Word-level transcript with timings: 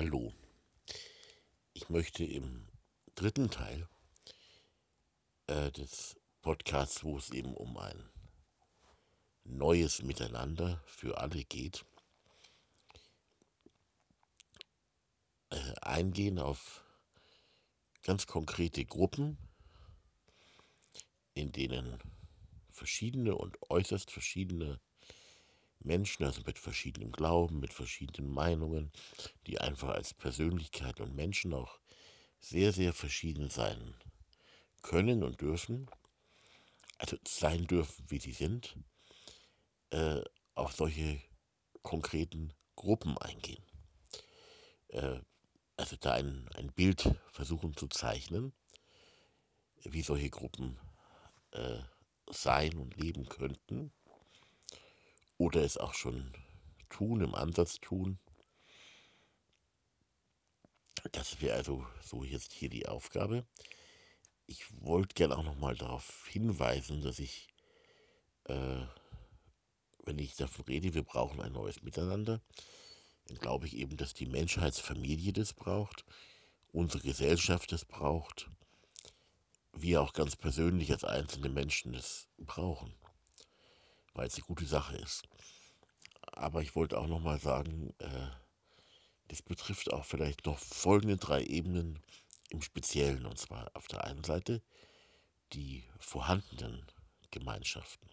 Hallo. 0.00 0.32
Ich 1.72 1.88
möchte 1.88 2.24
im 2.24 2.68
dritten 3.16 3.50
Teil 3.50 3.88
äh, 5.48 5.72
des 5.72 6.14
Podcasts, 6.40 7.02
wo 7.02 7.18
es 7.18 7.30
eben 7.30 7.52
um 7.52 7.76
ein 7.78 8.08
neues 9.42 10.04
Miteinander 10.04 10.80
für 10.86 11.18
alle 11.18 11.42
geht, 11.42 11.84
äh, 15.50 15.74
eingehen 15.80 16.38
auf 16.38 16.84
ganz 18.04 18.28
konkrete 18.28 18.84
Gruppen, 18.84 19.36
in 21.34 21.50
denen 21.50 21.98
verschiedene 22.70 23.34
und 23.34 23.58
äußerst 23.68 24.12
verschiedene 24.12 24.78
Menschen, 25.80 26.24
also 26.24 26.42
mit 26.46 26.58
verschiedenem 26.58 27.12
Glauben, 27.12 27.60
mit 27.60 27.72
verschiedenen 27.72 28.30
Meinungen, 28.30 28.92
die 29.46 29.60
einfach 29.60 29.90
als 29.90 30.14
Persönlichkeit 30.14 31.00
und 31.00 31.14
Menschen 31.14 31.54
auch 31.54 31.78
sehr, 32.40 32.72
sehr 32.72 32.92
verschieden 32.92 33.50
sein 33.50 33.94
können 34.82 35.22
und 35.22 35.40
dürfen, 35.40 35.88
also 36.98 37.16
sein 37.26 37.66
dürfen, 37.66 38.04
wie 38.08 38.18
sie 38.18 38.32
sind, 38.32 38.76
äh, 39.90 40.22
auf 40.54 40.72
solche 40.72 41.20
konkreten 41.82 42.52
Gruppen 42.74 43.16
eingehen. 43.18 43.64
Äh, 44.88 45.20
also 45.76 45.96
da 45.96 46.14
ein, 46.14 46.48
ein 46.54 46.72
Bild 46.72 47.14
versuchen 47.30 47.76
zu 47.76 47.86
zeichnen, 47.88 48.52
wie 49.84 50.02
solche 50.02 50.30
Gruppen 50.30 50.78
äh, 51.52 51.78
sein 52.30 52.76
und 52.78 52.96
leben 52.96 53.28
könnten 53.28 53.92
oder 55.38 55.62
es 55.62 55.78
auch 55.78 55.94
schon 55.94 56.32
tun, 56.90 57.20
im 57.20 57.34
Ansatz 57.34 57.80
tun. 57.80 58.18
Das 61.12 61.40
wäre 61.40 61.56
also 61.56 61.86
so 62.02 62.24
jetzt 62.24 62.52
hier 62.52 62.68
die 62.68 62.86
Aufgabe. 62.86 63.46
Ich 64.46 64.64
wollte 64.82 65.14
gerne 65.14 65.38
auch 65.38 65.44
nochmal 65.44 65.76
darauf 65.76 66.26
hinweisen, 66.26 67.02
dass 67.02 67.18
ich, 67.18 67.48
äh, 68.44 68.82
wenn 70.04 70.18
ich 70.18 70.34
davon 70.34 70.64
rede, 70.64 70.94
wir 70.94 71.04
brauchen 71.04 71.40
ein 71.40 71.52
neues 71.52 71.82
Miteinander, 71.82 72.42
dann 73.26 73.38
glaube 73.38 73.66
ich 73.66 73.76
eben, 73.76 73.96
dass 73.96 74.14
die 74.14 74.26
Menschheitsfamilie 74.26 75.32
das 75.32 75.52
braucht, 75.52 76.04
unsere 76.72 77.02
Gesellschaft 77.02 77.70
das 77.72 77.84
braucht, 77.84 78.50
wir 79.72 80.02
auch 80.02 80.14
ganz 80.14 80.34
persönlich 80.34 80.90
als 80.90 81.04
einzelne 81.04 81.50
Menschen 81.50 81.92
das 81.92 82.28
brauchen 82.38 82.94
weil 84.18 84.26
es 84.26 84.34
eine 84.34 84.44
gute 84.46 84.66
Sache 84.66 84.96
ist. 84.96 85.28
Aber 86.22 86.60
ich 86.60 86.74
wollte 86.74 86.98
auch 86.98 87.06
nochmal 87.06 87.38
sagen, 87.38 87.94
äh, 87.98 88.28
das 89.28 89.42
betrifft 89.42 89.92
auch 89.92 90.04
vielleicht 90.04 90.44
noch 90.44 90.58
folgende 90.58 91.16
drei 91.16 91.44
Ebenen 91.44 92.02
im 92.50 92.60
Speziellen. 92.60 93.26
Und 93.26 93.38
zwar 93.38 93.70
auf 93.74 93.86
der 93.86 94.04
einen 94.04 94.24
Seite 94.24 94.60
die 95.52 95.84
vorhandenen 96.00 96.84
Gemeinschaften. 97.30 98.10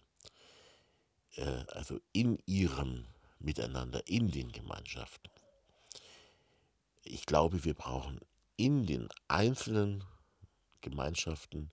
Äh, 1.34 1.64
also 1.72 2.00
in 2.12 2.38
ihrem 2.46 3.08
Miteinander, 3.40 4.06
in 4.06 4.30
den 4.30 4.52
Gemeinschaften. 4.52 5.30
Ich 7.02 7.26
glaube, 7.26 7.64
wir 7.64 7.74
brauchen 7.74 8.20
in 8.56 8.86
den 8.86 9.08
einzelnen 9.26 10.04
Gemeinschaften, 10.82 11.72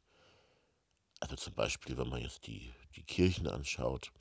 also 1.19 1.35
zum 1.35 1.53
Beispiel, 1.53 1.97
wenn 1.97 2.09
man 2.09 2.21
jetzt 2.21 2.47
die 2.47 2.73
die 2.93 3.03
Kirchen 3.03 3.47
anschaut, 3.47 4.11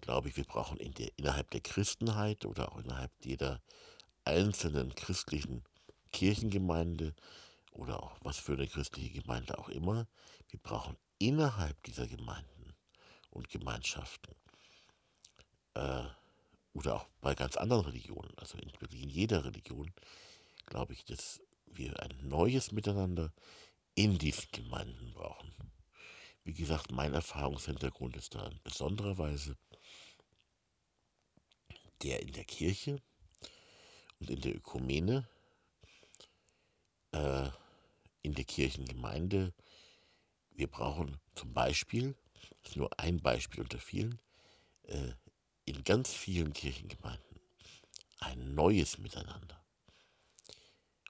glaube 0.00 0.28
ich, 0.28 0.36
wir 0.36 0.44
brauchen 0.44 0.78
in 0.78 0.94
der, 0.94 1.10
innerhalb 1.16 1.50
der 1.50 1.60
Christenheit 1.60 2.46
oder 2.46 2.72
auch 2.72 2.78
innerhalb 2.78 3.12
jeder 3.22 3.60
einzelnen 4.24 4.94
christlichen 4.94 5.64
Kirchengemeinde 6.12 7.14
oder 7.72 8.02
auch 8.02 8.16
was 8.22 8.38
für 8.38 8.54
eine 8.54 8.66
christliche 8.66 9.20
Gemeinde 9.20 9.58
auch 9.58 9.68
immer, 9.68 10.06
wir 10.48 10.58
brauchen 10.60 10.96
innerhalb 11.18 11.80
dieser 11.84 12.06
Gemeinden 12.06 12.74
und 13.30 13.48
Gemeinschaften 13.48 14.34
äh, 15.74 16.04
oder 16.72 16.96
auch 16.96 17.06
bei 17.20 17.34
ganz 17.34 17.56
anderen 17.56 17.84
Religionen, 17.84 18.32
also 18.36 18.58
in, 18.58 18.70
in 18.92 19.08
jeder 19.08 19.44
Religion, 19.44 19.92
glaube 20.66 20.92
ich, 20.92 21.04
dass 21.04 21.40
wir 21.66 22.00
ein 22.00 22.16
neues 22.22 22.72
Miteinander 22.72 23.32
in 23.94 24.18
diesen 24.18 24.48
Gemeinden 24.52 25.12
brauchen. 25.12 25.52
Wie 26.44 26.54
gesagt, 26.54 26.90
mein 26.90 27.14
Erfahrungshintergrund 27.14 28.16
ist 28.16 28.34
da 28.34 28.46
in 28.46 28.60
besonderer 28.62 29.18
Weise 29.18 29.56
der 32.02 32.22
in 32.22 32.32
der 32.32 32.44
Kirche 32.44 33.00
und 34.18 34.30
in 34.30 34.40
der 34.40 34.56
Ökumene, 34.56 35.28
äh, 37.12 37.50
in 38.22 38.34
der 38.34 38.44
Kirchengemeinde. 38.44 39.52
Wir 40.50 40.66
brauchen 40.66 41.20
zum 41.34 41.52
Beispiel, 41.52 42.14
das 42.60 42.70
ist 42.70 42.76
nur 42.76 42.98
ein 42.98 43.20
Beispiel 43.20 43.60
unter 43.60 43.78
vielen, 43.78 44.18
äh, 44.84 45.12
in 45.66 45.84
ganz 45.84 46.12
vielen 46.12 46.52
Kirchengemeinden 46.52 47.40
ein 48.20 48.54
neues 48.54 48.98
Miteinander. 48.98 49.64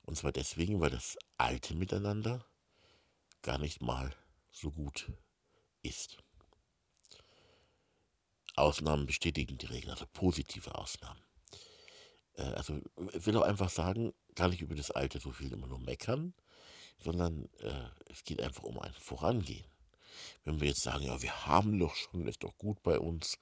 Und 0.02 0.16
zwar 0.16 0.32
deswegen, 0.32 0.80
weil 0.80 0.90
das 0.90 1.18
alte 1.38 1.74
Miteinander 1.74 2.44
gar 3.42 3.58
nicht 3.58 3.80
mal 3.80 4.14
so 4.60 4.70
gut 4.70 5.12
ist. 5.82 6.18
Ausnahmen 8.56 9.06
bestätigen 9.06 9.58
die 9.58 9.66
Regel, 9.66 9.90
also 9.90 10.06
positive 10.12 10.74
Ausnahmen. 10.74 11.22
Äh, 12.34 12.42
also 12.42 12.80
ich 13.12 13.26
will 13.26 13.36
auch 13.36 13.42
einfach 13.42 13.70
sagen, 13.70 14.12
gar 14.34 14.48
nicht 14.48 14.60
über 14.60 14.74
das 14.74 14.90
Alte 14.90 15.18
so 15.18 15.30
viel 15.30 15.52
immer 15.52 15.66
nur 15.66 15.80
meckern, 15.80 16.34
sondern 16.98 17.48
äh, 17.60 17.88
es 18.10 18.24
geht 18.24 18.40
einfach 18.40 18.64
um 18.64 18.78
ein 18.78 18.92
Vorangehen. 18.92 19.64
Wenn 20.44 20.60
wir 20.60 20.68
jetzt 20.68 20.82
sagen, 20.82 21.04
ja, 21.04 21.22
wir 21.22 21.46
haben 21.46 21.78
doch 21.78 21.94
schon, 21.94 22.26
ist 22.26 22.42
doch 22.42 22.56
gut 22.58 22.82
bei 22.82 22.98
uns, 22.98 23.38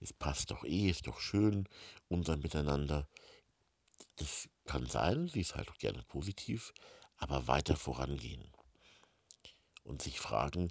es 0.00 0.12
passt 0.12 0.50
doch 0.50 0.64
eh, 0.64 0.90
ist 0.90 1.06
doch 1.06 1.20
schön, 1.20 1.68
unser 2.08 2.36
Miteinander. 2.36 3.08
Das 4.16 4.48
kann 4.64 4.86
sein, 4.86 5.28
sie 5.28 5.40
ist 5.40 5.54
halt 5.54 5.70
auch 5.70 5.78
gerne 5.78 6.02
positiv, 6.02 6.72
aber 7.16 7.46
weiter 7.46 7.76
vorangehen 7.76 8.52
und 9.88 10.02
sich 10.02 10.20
fragen, 10.20 10.70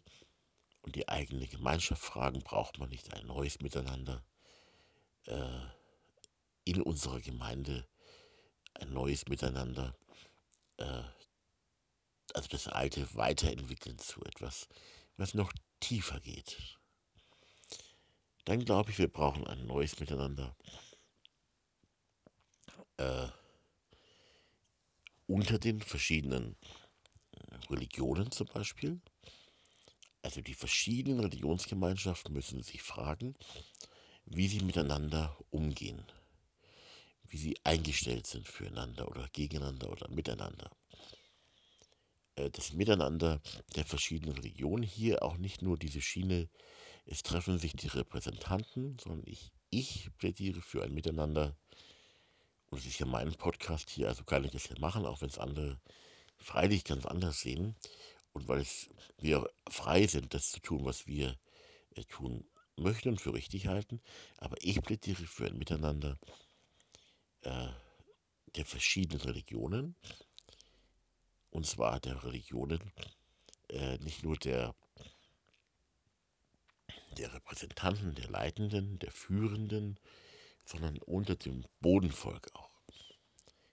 und 0.82 0.96
die 0.96 1.10
eigene 1.10 1.48
Gemeinschaft 1.48 2.02
fragen, 2.02 2.40
braucht 2.44 2.78
man 2.78 2.90
nicht 2.90 3.14
ein 3.14 3.28
neues 3.28 3.60
Miteinander 3.60 4.24
äh, 5.26 5.66
in 6.64 6.82
unserer 6.82 7.20
Gemeinde, 7.20 7.86
ein 8.76 8.94
neues 8.94 9.28
Miteinander, 9.28 9.98
äh, 10.78 11.04
also 12.34 12.48
das 12.50 12.68
Alte 12.68 13.14
weiterentwickeln 13.16 13.98
zu 13.98 14.24
etwas, 14.24 14.70
was 15.18 15.34
noch 15.34 15.52
tiefer 15.82 16.20
geht. 16.22 16.78
Dann 18.46 18.64
glaube 18.64 18.92
ich, 18.92 18.98
wir 18.98 19.12
brauchen 19.12 19.46
ein 19.48 19.66
neues 19.66 20.00
Miteinander 20.00 20.56
äh, 22.96 23.28
unter 25.26 25.60
den 25.60 25.82
verschiedenen 25.82 26.56
Religionen 27.70 28.32
zum 28.32 28.48
Beispiel. 28.48 29.00
Also 30.22 30.42
die 30.42 30.54
verschiedenen 30.54 31.20
Religionsgemeinschaften 31.20 32.34
müssen 32.34 32.64
sich 32.64 32.82
fragen, 32.82 33.36
wie 34.26 34.48
sie 34.48 34.62
miteinander 34.62 35.38
umgehen, 35.52 36.04
wie 37.30 37.38
sie 37.38 37.58
eingestellt 37.64 38.28
sind 38.28 38.48
füreinander 38.48 39.08
oder 39.08 39.28
gegeneinander 39.32 39.90
oder 39.90 40.10
miteinander. 40.10 40.70
Äh, 42.36 42.50
das 42.52 42.74
Miteinander 42.74 43.42
der 43.76 43.86
verschiedenen 43.86 44.36
Religionen 44.36 44.84
hier 44.84 45.24
auch 45.24 45.38
nicht 45.38 45.62
nur 45.62 45.78
diese 45.78 46.02
Schiene, 46.02 46.50
es 47.06 47.24
treffen 47.24 47.58
sich 47.58 47.74
die 47.74 47.88
Repräsentanten, 47.88 48.98
sondern 49.00 49.24
ich, 49.26 49.52
ich 49.70 50.10
plädiere 50.18 50.62
für 50.62 50.84
ein 50.84 50.94
Miteinander. 50.94 51.56
Und 52.70 52.80
es 52.80 52.86
ist 52.86 53.00
ja 53.00 53.06
mein 53.06 53.34
Podcast 53.36 53.90
hier, 53.90 54.10
also 54.10 54.26
kann 54.26 54.44
ich 54.44 54.52
das 54.52 54.68
ja 54.68 54.76
machen, 54.80 55.06
auch 55.06 55.22
wenn 55.22 55.30
es 55.30 55.40
andere 55.40 55.80
freilich 56.38 56.84
ganz 56.84 57.06
anders 57.06 57.42
sehen 57.42 57.76
und 58.34 58.48
weil 58.48 58.62
es, 58.62 58.90
wir 59.18 59.50
frei 59.70 60.08
sind, 60.08 60.34
das 60.34 60.52
zu 60.52 60.60
tun, 60.60 60.86
was 60.86 61.08
wir 61.08 61.38
äh, 61.96 62.04
tun 62.04 62.48
möchten 62.76 63.10
und 63.10 63.22
für 63.22 63.34
richtig 63.34 63.68
halten. 63.68 64.02
Aber 64.38 64.56
ich 64.62 64.82
plädiere 64.82 65.26
für 65.26 65.48
ein 65.48 65.58
Miteinander 65.58 66.20
äh, 67.42 67.70
der 68.56 68.66
verschiedenen 68.66 69.22
Religionen. 69.22 69.96
Und 71.50 71.66
zwar 71.66 72.00
der 72.00 72.24
Religionen, 72.24 72.92
äh, 73.70 73.98
nicht 74.00 74.24
nur 74.24 74.38
der, 74.38 74.76
der 77.18 77.34
Repräsentanten, 77.34 78.16
der 78.16 78.30
Leitenden, 78.30 79.00
der 79.00 79.12
Führenden, 79.12 80.00
sondern 80.66 80.98
unter 81.00 81.36
dem 81.36 81.66
Bodenvolk 81.80 82.54
auch. 82.54 82.82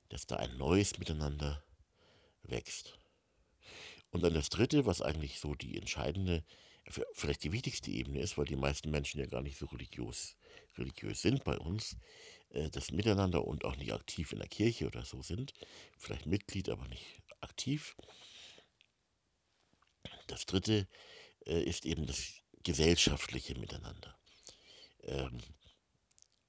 Dass 0.08 0.26
da 0.26 0.36
ein 0.36 0.56
neues 0.56 0.98
Miteinander 0.98 1.63
wächst. 2.44 2.98
Und 4.10 4.22
dann 4.22 4.34
das 4.34 4.48
Dritte, 4.48 4.86
was 4.86 5.02
eigentlich 5.02 5.40
so 5.40 5.54
die 5.54 5.76
entscheidende, 5.76 6.44
vielleicht 7.14 7.42
die 7.44 7.52
wichtigste 7.52 7.90
Ebene 7.90 8.20
ist, 8.20 8.38
weil 8.38 8.44
die 8.44 8.56
meisten 8.56 8.90
Menschen 8.90 9.20
ja 9.20 9.26
gar 9.26 9.42
nicht 9.42 9.58
so 9.58 9.66
religiös, 9.66 10.36
religiös 10.76 11.22
sind 11.22 11.44
bei 11.44 11.58
uns, 11.58 11.96
äh, 12.50 12.70
das 12.70 12.92
Miteinander 12.92 13.44
und 13.44 13.64
auch 13.64 13.76
nicht 13.76 13.92
aktiv 13.92 14.32
in 14.32 14.38
der 14.38 14.48
Kirche 14.48 14.86
oder 14.86 15.04
so 15.04 15.22
sind. 15.22 15.52
Vielleicht 15.98 16.26
Mitglied, 16.26 16.68
aber 16.68 16.86
nicht 16.88 17.22
aktiv. 17.40 17.96
Das 20.26 20.46
dritte 20.46 20.88
äh, 21.46 21.62
ist 21.62 21.84
eben 21.84 22.06
das 22.06 22.34
gesellschaftliche 22.62 23.58
Miteinander. 23.58 24.16
Ähm, 25.02 25.40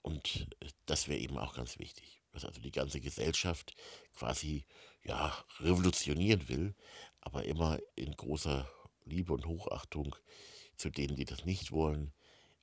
und 0.01 0.48
äh, 0.59 0.68
das 0.86 1.07
wäre 1.07 1.19
eben 1.19 1.38
auch 1.38 1.56
ganz 1.56 1.80
wichtig, 1.80 2.21
was 2.31 2.45
also 2.45 2.62
die 2.62 2.71
ganze 2.71 3.01
Gesellschaft 3.01 3.75
quasi 4.13 4.65
ja, 5.05 5.33
revolutionieren 5.59 6.47
will, 6.49 6.75
aber 7.21 7.45
immer 7.45 7.79
in 7.95 8.11
großer 8.15 8.69
Liebe 9.05 9.33
und 9.33 9.45
Hochachtung 9.45 10.15
zu 10.77 10.89
denen, 10.89 11.15
die 11.15 11.25
das 11.25 11.45
nicht 11.45 11.71
wollen. 11.71 12.11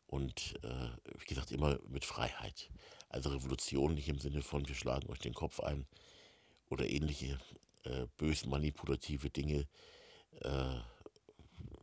Und 0.06 0.58
äh, 0.62 0.88
wie 1.18 1.24
gesagt, 1.24 1.52
immer 1.52 1.78
mit 1.88 2.04
Freiheit. 2.04 2.70
Also 3.08 3.30
Revolution 3.30 3.94
nicht 3.94 4.08
im 4.08 4.18
Sinne 4.18 4.42
von, 4.42 4.68
wir 4.68 4.74
schlagen 4.74 5.08
euch 5.10 5.20
den 5.20 5.34
Kopf 5.34 5.60
ein 5.60 5.86
oder 6.68 6.86
ähnliche 6.86 7.38
äh, 7.84 8.06
bös 8.18 8.44
manipulative 8.44 9.30
Dinge, 9.30 9.66
äh, 10.40 10.80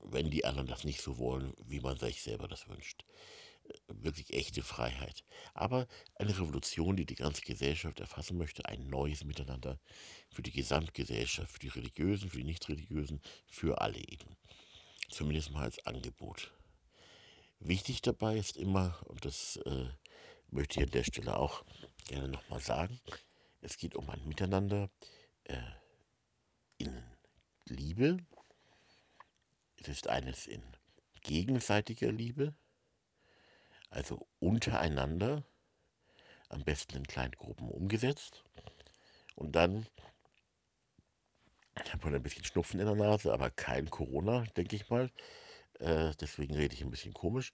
wenn 0.03 0.29
die 0.29 0.45
anderen 0.45 0.67
das 0.67 0.83
nicht 0.83 1.01
so 1.01 1.17
wollen, 1.17 1.53
wie 1.65 1.79
man 1.79 1.97
sich 1.97 2.21
selber 2.21 2.47
das 2.47 2.67
wünscht. 2.67 3.05
Wirklich 3.87 4.33
echte 4.33 4.61
Freiheit. 4.61 5.23
Aber 5.53 5.87
eine 6.15 6.37
Revolution, 6.37 6.95
die 6.95 7.05
die 7.05 7.15
ganze 7.15 7.41
Gesellschaft 7.41 7.99
erfassen 7.99 8.37
möchte, 8.37 8.65
ein 8.65 8.89
neues 8.89 9.23
Miteinander 9.23 9.79
für 10.31 10.41
die 10.41 10.51
Gesamtgesellschaft, 10.51 11.51
für 11.51 11.59
die 11.59 11.69
Religiösen, 11.69 12.29
für 12.29 12.37
die 12.37 12.43
Nichtreligiösen, 12.43 13.21
für 13.47 13.81
alle 13.81 13.99
eben. 13.99 14.37
Zumindest 15.09 15.51
mal 15.51 15.63
als 15.63 15.85
Angebot. 15.85 16.53
Wichtig 17.59 18.01
dabei 18.01 18.37
ist 18.37 18.57
immer, 18.57 18.97
und 19.05 19.25
das 19.25 19.57
äh, 19.65 19.89
möchte 20.49 20.79
ich 20.79 20.85
an 20.85 20.91
der 20.91 21.03
Stelle 21.03 21.37
auch 21.37 21.65
gerne 22.07 22.29
nochmal 22.29 22.61
sagen, 22.61 22.99
es 23.61 23.77
geht 23.77 23.95
um 23.95 24.09
ein 24.09 24.25
Miteinander 24.25 24.89
äh, 25.43 25.59
in 26.77 27.03
Liebe. 27.65 28.17
Es 29.75 29.89
ist 29.89 30.07
eines 30.07 30.47
in 30.47 30.63
gegenseitiger 31.21 32.11
Liebe, 32.11 32.55
also 33.89 34.27
untereinander, 34.39 35.43
am 36.49 36.63
besten 36.63 36.97
in 36.97 37.07
kleinen 37.07 37.33
Gruppen 37.33 37.69
umgesetzt. 37.69 38.43
Und 39.35 39.53
dann, 39.53 39.87
ich 41.83 41.93
habe 41.93 42.07
ein 42.07 42.23
bisschen 42.23 42.43
Schnupfen 42.43 42.79
in 42.79 42.87
der 42.87 42.95
Nase, 42.95 43.31
aber 43.31 43.49
kein 43.51 43.89
Corona, 43.89 44.43
denke 44.57 44.75
ich 44.75 44.89
mal. 44.89 45.11
Äh, 45.79 46.13
deswegen 46.19 46.55
rede 46.55 46.75
ich 46.75 46.81
ein 46.81 46.91
bisschen 46.91 47.13
komisch. 47.13 47.53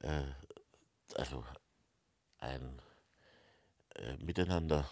Äh, 0.00 0.24
also 1.14 1.44
ein 2.38 2.80
äh, 3.96 4.16
Miteinander 4.18 4.88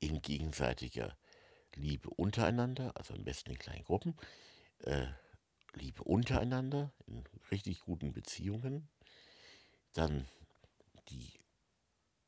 in 0.00 0.22
gegenseitiger 0.22 1.16
Liebe 1.74 2.10
untereinander, 2.10 2.92
also 2.96 3.14
am 3.14 3.24
besten 3.24 3.50
in 3.50 3.58
kleinen 3.58 3.84
Gruppen. 3.84 4.16
Äh, 4.78 5.06
Liebe 5.74 6.04
untereinander, 6.04 6.92
in 7.06 7.24
richtig 7.50 7.80
guten 7.80 8.12
Beziehungen. 8.12 8.88
Dann 9.94 10.28
die 11.08 11.32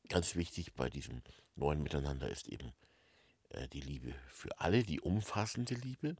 ganz 0.09 0.35
wichtig 0.35 0.73
bei 0.73 0.89
diesem 0.89 1.21
neuen 1.55 1.83
Miteinander 1.83 2.29
ist 2.29 2.47
eben 2.47 2.73
äh, 3.49 3.67
die 3.67 3.81
Liebe 3.81 4.13
für 4.29 4.59
alle, 4.59 4.83
die 4.83 4.99
umfassende 4.99 5.75
Liebe 5.75 6.15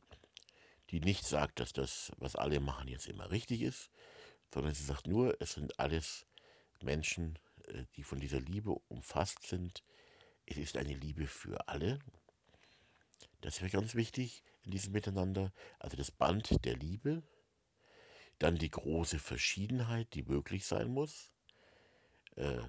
die 0.90 1.00
nicht 1.00 1.26
sagt, 1.26 1.60
dass 1.60 1.74
das, 1.74 2.12
was 2.18 2.36
alle 2.36 2.60
machen, 2.60 2.88
jetzt 2.88 3.08
immer 3.08 3.32
richtig 3.32 3.62
ist, 3.62 3.90
sondern 4.54 4.74
sie 4.74 4.84
sagt 4.84 5.08
nur, 5.08 5.40
es 5.42 5.54
sind 5.54 5.80
alles 5.80 6.26
Menschen, 6.82 7.38
äh, 7.66 7.84
die 7.96 8.04
von 8.04 8.20
dieser 8.20 8.40
Liebe 8.40 8.72
umfasst 8.88 9.44
sind. 9.44 9.84
Es 10.46 10.58
ist 10.58 10.78
eine 10.78 10.94
Liebe 10.94 11.28
für 11.28 11.68
alle. 11.68 12.00
Das 13.42 13.62
wäre 13.62 13.70
ganz 13.70 13.96
wichtig 13.96 14.44
in 14.64 14.72
diesem 14.72 14.94
Miteinander. 14.94 15.52
Also 15.80 15.98
das 15.98 16.12
Band 16.12 16.64
der 16.64 16.78
Liebe. 16.78 17.24
Dann 18.40 18.58
die 18.58 18.70
große 18.70 19.20
Verschiedenheit, 19.20 20.14
die 20.14 20.24
möglich 20.24 20.66
sein 20.66 20.90
muss. 20.90 21.34
Äh, 22.38 22.62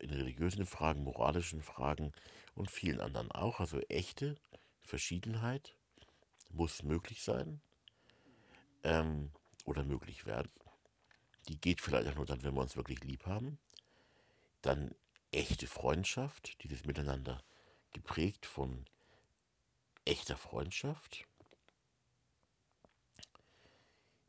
in 0.00 0.10
religiösen 0.10 0.66
Fragen, 0.66 1.04
moralischen 1.04 1.62
Fragen 1.62 2.12
und 2.54 2.70
vielen 2.70 3.00
anderen 3.00 3.32
auch. 3.32 3.60
Also 3.60 3.80
echte 3.88 4.36
Verschiedenheit 4.82 5.74
muss 6.50 6.82
möglich 6.82 7.22
sein 7.22 7.60
ähm, 8.84 9.30
oder 9.64 9.84
möglich 9.84 10.26
werden. 10.26 10.50
Die 11.48 11.58
geht 11.58 11.80
vielleicht 11.80 12.08
auch 12.08 12.14
nur 12.14 12.26
dann, 12.26 12.42
wenn 12.42 12.54
wir 12.54 12.60
uns 12.60 12.76
wirklich 12.76 13.02
lieb 13.04 13.24
haben. 13.26 13.58
Dann 14.60 14.94
echte 15.32 15.66
Freundschaft, 15.66 16.62
dieses 16.62 16.84
Miteinander 16.84 17.42
geprägt 17.92 18.44
von 18.44 18.84
echter 20.04 20.36
Freundschaft. 20.36 21.24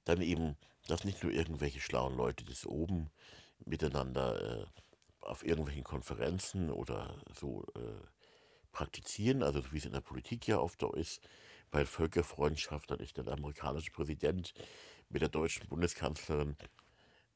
Dann 0.05 0.21
eben, 0.21 0.57
dass 0.87 1.03
nicht 1.03 1.21
nur 1.23 1.33
irgendwelche 1.33 1.81
schlauen 1.81 2.15
Leute 2.15 2.45
das 2.45 2.65
oben 2.65 3.11
miteinander 3.65 4.61
äh, 4.61 4.65
auf 5.21 5.45
irgendwelchen 5.45 5.83
Konferenzen 5.83 6.71
oder 6.71 7.15
so 7.33 7.65
äh, 7.75 8.05
praktizieren, 8.71 9.43
also 9.43 9.63
wie 9.71 9.77
es 9.77 9.85
in 9.85 9.93
der 9.93 10.01
Politik 10.01 10.47
ja 10.47 10.59
oft 10.59 10.83
auch 10.83 10.93
ist, 10.93 11.21
bei 11.71 11.85
Völkerfreundschaft, 11.85 12.91
dann 12.91 12.99
ist 12.99 13.17
der 13.17 13.27
amerikanische 13.27 13.91
Präsident 13.91 14.53
mit 15.09 15.21
der 15.21 15.29
deutschen 15.29 15.67
Bundeskanzlerin 15.67 16.55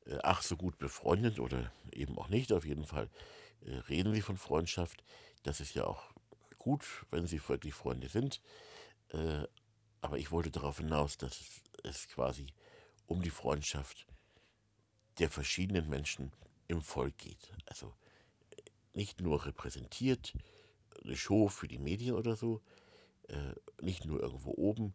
äh, 0.06 0.20
ach 0.24 0.42
so 0.42 0.56
gut 0.56 0.78
befreundet 0.78 1.40
oder 1.40 1.72
eben 1.92 2.18
auch 2.18 2.30
nicht. 2.30 2.52
Auf 2.54 2.66
jeden 2.66 2.86
Fall 2.86 3.10
äh, 3.66 3.74
reden 3.90 4.14
sie 4.14 4.22
von 4.22 4.38
Freundschaft. 4.38 5.04
Das 5.44 5.60
ist 5.60 5.76
ja 5.76 5.86
auch 5.86 6.04
gut, 6.58 7.06
wenn 7.12 7.28
sie 7.28 7.42
wirklich 7.48 7.74
Freunde 7.74 8.10
sind. 8.10 8.42
Äh, 9.10 9.44
aber 10.02 10.18
ich 10.18 10.32
wollte 10.32 10.52
darauf 10.52 10.78
hinaus, 10.78 11.18
dass 11.18 11.40
es, 11.40 11.62
es 11.84 12.08
quasi 12.08 12.48
um 13.06 13.22
die 13.22 13.30
Freundschaft 13.30 14.08
der 15.20 15.30
verschiedenen 15.30 15.90
Menschen 15.90 16.32
im 16.68 16.82
Volk 16.82 17.18
geht. 17.18 17.52
Also 17.66 17.94
nicht 18.94 19.22
nur 19.22 19.46
repräsentiert, 19.46 20.34
eine 21.04 21.16
Show 21.16 21.48
für 21.48 21.68
die 21.68 21.80
Medien 21.80 22.16
oder 22.16 22.36
so, 22.36 22.62
äh, 23.28 23.54
nicht 23.82 24.06
nur 24.06 24.22
irgendwo 24.22 24.52
oben, 24.52 24.94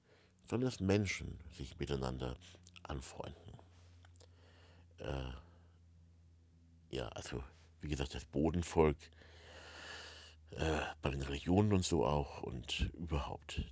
sondern 0.49 0.71
dass 0.71 0.81
Menschen 0.81 1.39
sich 1.57 1.79
miteinander 1.79 2.37
anfreunden. 2.83 3.53
Äh, 4.99 5.33
ja, 6.91 7.09
also 7.09 7.43
wie 7.81 7.89
gesagt, 7.89 8.15
das 8.15 8.25
Bodenvolk, 8.25 8.97
äh, 10.51 10.81
bei 11.03 11.11
den 11.11 11.23
Religionen 11.23 11.73
und 11.73 11.85
so 11.85 12.07
auch 12.07 12.43
und 12.43 12.91
überhaupt. 12.95 13.63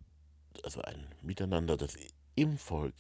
Also 0.62 0.82
ein 0.82 1.06
Miteinander, 1.22 1.76
das 1.76 1.96
im 2.34 2.58
Volk, 2.58 2.94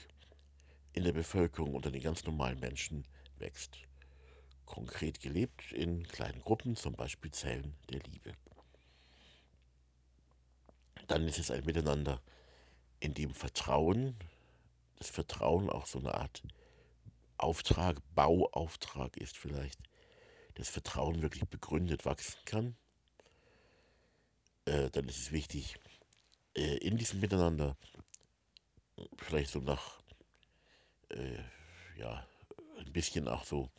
in 0.92 1.04
der 1.04 1.12
Bevölkerung 1.12 1.74
unter 1.74 1.90
den 1.90 2.02
ganz 2.02 2.24
normalen 2.24 2.60
Menschen 2.60 3.04
wächst. 3.44 3.78
Konkret 4.66 5.20
gelebt 5.20 5.70
in 5.72 6.08
kleinen 6.08 6.40
Gruppen, 6.40 6.74
zum 6.74 6.94
Beispiel 6.94 7.30
Zellen 7.30 7.76
der 7.90 8.00
Liebe 8.00 8.34
dann 11.06 11.26
ist 11.28 11.38
es 11.38 11.50
ein 11.50 11.64
Miteinander, 11.64 12.20
in 13.00 13.14
dem 13.14 13.34
Vertrauen, 13.34 14.16
das 14.96 15.10
Vertrauen 15.10 15.68
auch 15.68 15.86
so 15.86 15.98
eine 15.98 16.14
Art 16.14 16.42
Auftrag, 17.36 17.98
Bauauftrag 18.14 19.16
ist 19.16 19.36
vielleicht, 19.36 19.80
das 20.54 20.68
Vertrauen 20.68 21.20
wirklich 21.20 21.44
begründet 21.48 22.04
wachsen 22.04 22.38
kann. 22.44 22.76
Äh, 24.66 24.88
dann 24.90 25.08
ist 25.08 25.18
es 25.18 25.32
wichtig, 25.32 25.76
äh, 26.56 26.76
in 26.78 26.96
diesem 26.96 27.20
Miteinander 27.20 27.76
vielleicht 29.18 29.50
so 29.50 29.58
nach, 29.58 30.00
äh, 31.10 31.42
ja, 31.96 32.26
ein 32.78 32.92
bisschen 32.92 33.28
auch 33.28 33.44
so 33.44 33.70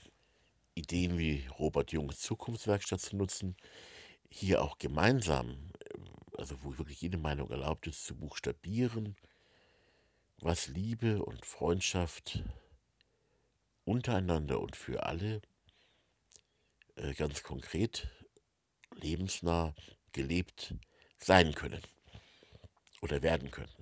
Ideen 0.73 1.17
wie 1.17 1.47
Robert 1.59 1.91
Jungs 1.91 2.19
Zukunftswerkstatt 2.19 3.01
zu 3.01 3.15
nutzen, 3.15 3.55
hier 4.29 4.61
auch 4.61 4.77
gemeinsam 4.77 5.71
also 6.37 6.61
wo 6.63 6.77
wirklich 6.77 7.01
jede 7.01 7.17
Meinung 7.17 7.49
erlaubt 7.49 7.87
ist, 7.87 8.05
zu 8.05 8.15
buchstabieren, 8.15 9.15
was 10.37 10.67
Liebe 10.67 11.23
und 11.23 11.45
Freundschaft 11.45 12.43
untereinander 13.83 14.59
und 14.59 14.75
für 14.75 15.03
alle 15.03 15.41
äh, 16.95 17.13
ganz 17.13 17.43
konkret 17.43 18.09
lebensnah 18.95 19.73
gelebt 20.11 20.75
sein 21.17 21.53
können 21.53 21.81
oder 23.01 23.21
werden 23.21 23.51
können. 23.51 23.73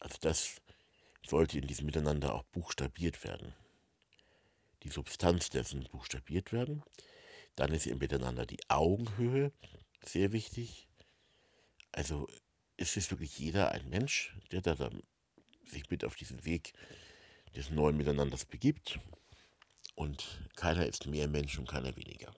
Also 0.00 0.16
das 0.20 0.60
sollte 1.26 1.58
in 1.58 1.66
diesem 1.66 1.86
Miteinander 1.86 2.34
auch 2.34 2.44
buchstabiert 2.44 3.22
werden. 3.24 3.54
Die 4.82 4.88
Substanz 4.88 5.50
dessen 5.50 5.88
buchstabiert 5.90 6.52
werden. 6.52 6.82
Dann 7.56 7.72
ist 7.72 7.86
im 7.86 7.98
Miteinander 7.98 8.46
die 8.46 8.60
Augenhöhe 8.68 9.52
sehr 10.04 10.32
wichtig. 10.32 10.88
Also 11.92 12.28
ist 12.76 12.96
es 12.96 13.10
wirklich 13.10 13.38
jeder 13.38 13.72
ein 13.72 13.88
Mensch, 13.90 14.34
der 14.52 14.62
da 14.62 14.90
sich 15.66 15.90
mit 15.90 16.04
auf 16.04 16.16
diesen 16.16 16.44
Weg 16.44 16.72
des 17.54 17.70
neuen 17.70 17.96
Miteinanders 17.96 18.44
begibt. 18.44 18.98
Und 19.94 20.48
keiner 20.56 20.86
ist 20.86 21.06
mehr 21.06 21.28
Mensch 21.28 21.58
und 21.58 21.68
keiner 21.68 21.94
weniger. 21.96 22.32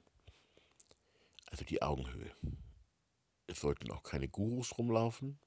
Also 1.46 1.64
die 1.64 1.82
Augenhöhe. 1.82 2.34
Es 3.46 3.60
sollten 3.60 3.90
auch 3.92 4.02
keine 4.02 4.28
Gurus 4.28 4.76
rumlaufen, 4.78 5.38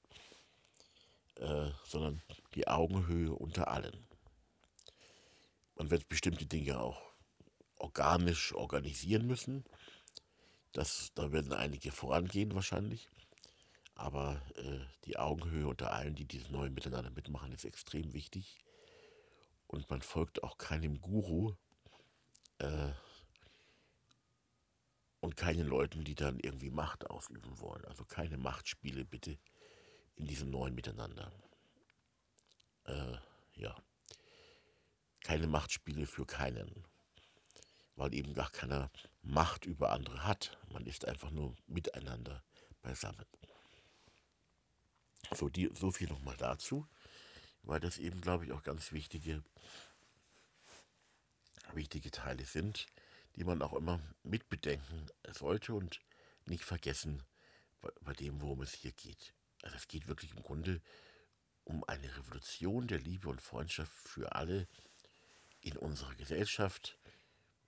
äh, 1.36 1.70
sondern 1.84 2.22
die 2.54 2.68
Augenhöhe 2.68 3.32
unter 3.32 3.68
allen. 3.68 4.06
Man 5.76 5.90
wird 5.90 6.08
bestimmte 6.08 6.46
Dinge 6.46 6.80
auch 6.80 7.00
organisch 7.76 8.54
organisieren 8.54 9.26
müssen. 9.26 9.64
Das, 10.72 11.12
da 11.14 11.32
werden 11.32 11.52
einige 11.52 11.92
vorangehen 11.92 12.54
wahrscheinlich. 12.54 13.08
Aber 13.94 14.42
äh, 14.56 14.80
die 15.04 15.18
Augenhöhe 15.18 15.66
unter 15.66 15.92
allen, 15.92 16.14
die 16.14 16.26
dieses 16.26 16.50
neue 16.50 16.70
Miteinander 16.70 17.10
mitmachen, 17.10 17.52
ist 17.52 17.64
extrem 17.64 18.12
wichtig. 18.12 18.58
Und 19.66 19.88
man 19.90 20.02
folgt 20.02 20.42
auch 20.42 20.58
keinem 20.58 21.00
Guru 21.00 21.54
äh, 22.58 22.92
und 25.20 25.36
keinen 25.36 25.66
Leuten, 25.66 26.04
die 26.04 26.14
dann 26.14 26.38
irgendwie 26.40 26.70
Macht 26.70 27.08
ausüben 27.10 27.58
wollen. 27.58 27.84
Also 27.86 28.04
keine 28.04 28.38
Machtspiele 28.38 29.04
bitte 29.04 29.38
in 30.16 30.26
diesem 30.26 30.50
neuen 30.50 30.74
Miteinander. 30.74 31.32
Äh, 32.84 33.16
ja. 33.54 33.76
Keine 35.26 35.48
Machtspiele 35.48 36.06
für 36.06 36.24
keinen. 36.24 36.84
Weil 37.96 38.14
eben 38.14 38.32
gar 38.32 38.48
keiner 38.48 38.92
Macht 39.22 39.66
über 39.66 39.90
andere 39.90 40.22
hat. 40.22 40.56
Man 40.70 40.86
ist 40.86 41.04
einfach 41.04 41.32
nur 41.32 41.56
miteinander 41.66 42.44
beisammen. 42.80 43.26
So, 45.34 45.48
die, 45.48 45.68
so 45.74 45.90
viel 45.90 46.08
nochmal 46.08 46.36
dazu, 46.36 46.86
weil 47.64 47.80
das 47.80 47.98
eben, 47.98 48.20
glaube 48.20 48.44
ich, 48.44 48.52
auch 48.52 48.62
ganz 48.62 48.92
wichtige, 48.92 49.42
wichtige 51.72 52.12
Teile 52.12 52.44
sind, 52.44 52.86
die 53.34 53.42
man 53.42 53.62
auch 53.62 53.72
immer 53.72 53.98
mitbedenken 54.22 55.10
sollte 55.32 55.74
und 55.74 56.00
nicht 56.44 56.62
vergessen 56.62 57.24
bei, 57.80 57.90
bei 58.00 58.12
dem, 58.12 58.40
worum 58.40 58.62
es 58.62 58.74
hier 58.74 58.92
geht. 58.92 59.34
Also 59.64 59.74
es 59.74 59.88
geht 59.88 60.06
wirklich 60.06 60.30
im 60.30 60.44
Grunde 60.44 60.80
um 61.64 61.82
eine 61.88 62.16
Revolution 62.16 62.86
der 62.86 63.00
Liebe 63.00 63.28
und 63.28 63.42
Freundschaft 63.42 63.92
für 63.92 64.36
alle 64.36 64.68
in 65.66 65.76
unserer 65.76 66.14
Gesellschaft, 66.14 66.96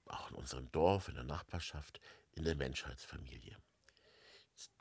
auch 0.06 0.30
in 0.30 0.36
unserem 0.36 0.70
Dorf, 0.70 1.08
in 1.08 1.16
der 1.16 1.24
Nachbarschaft, 1.24 2.00
in 2.32 2.44
der 2.44 2.54
Menschheitsfamilie. 2.54 3.56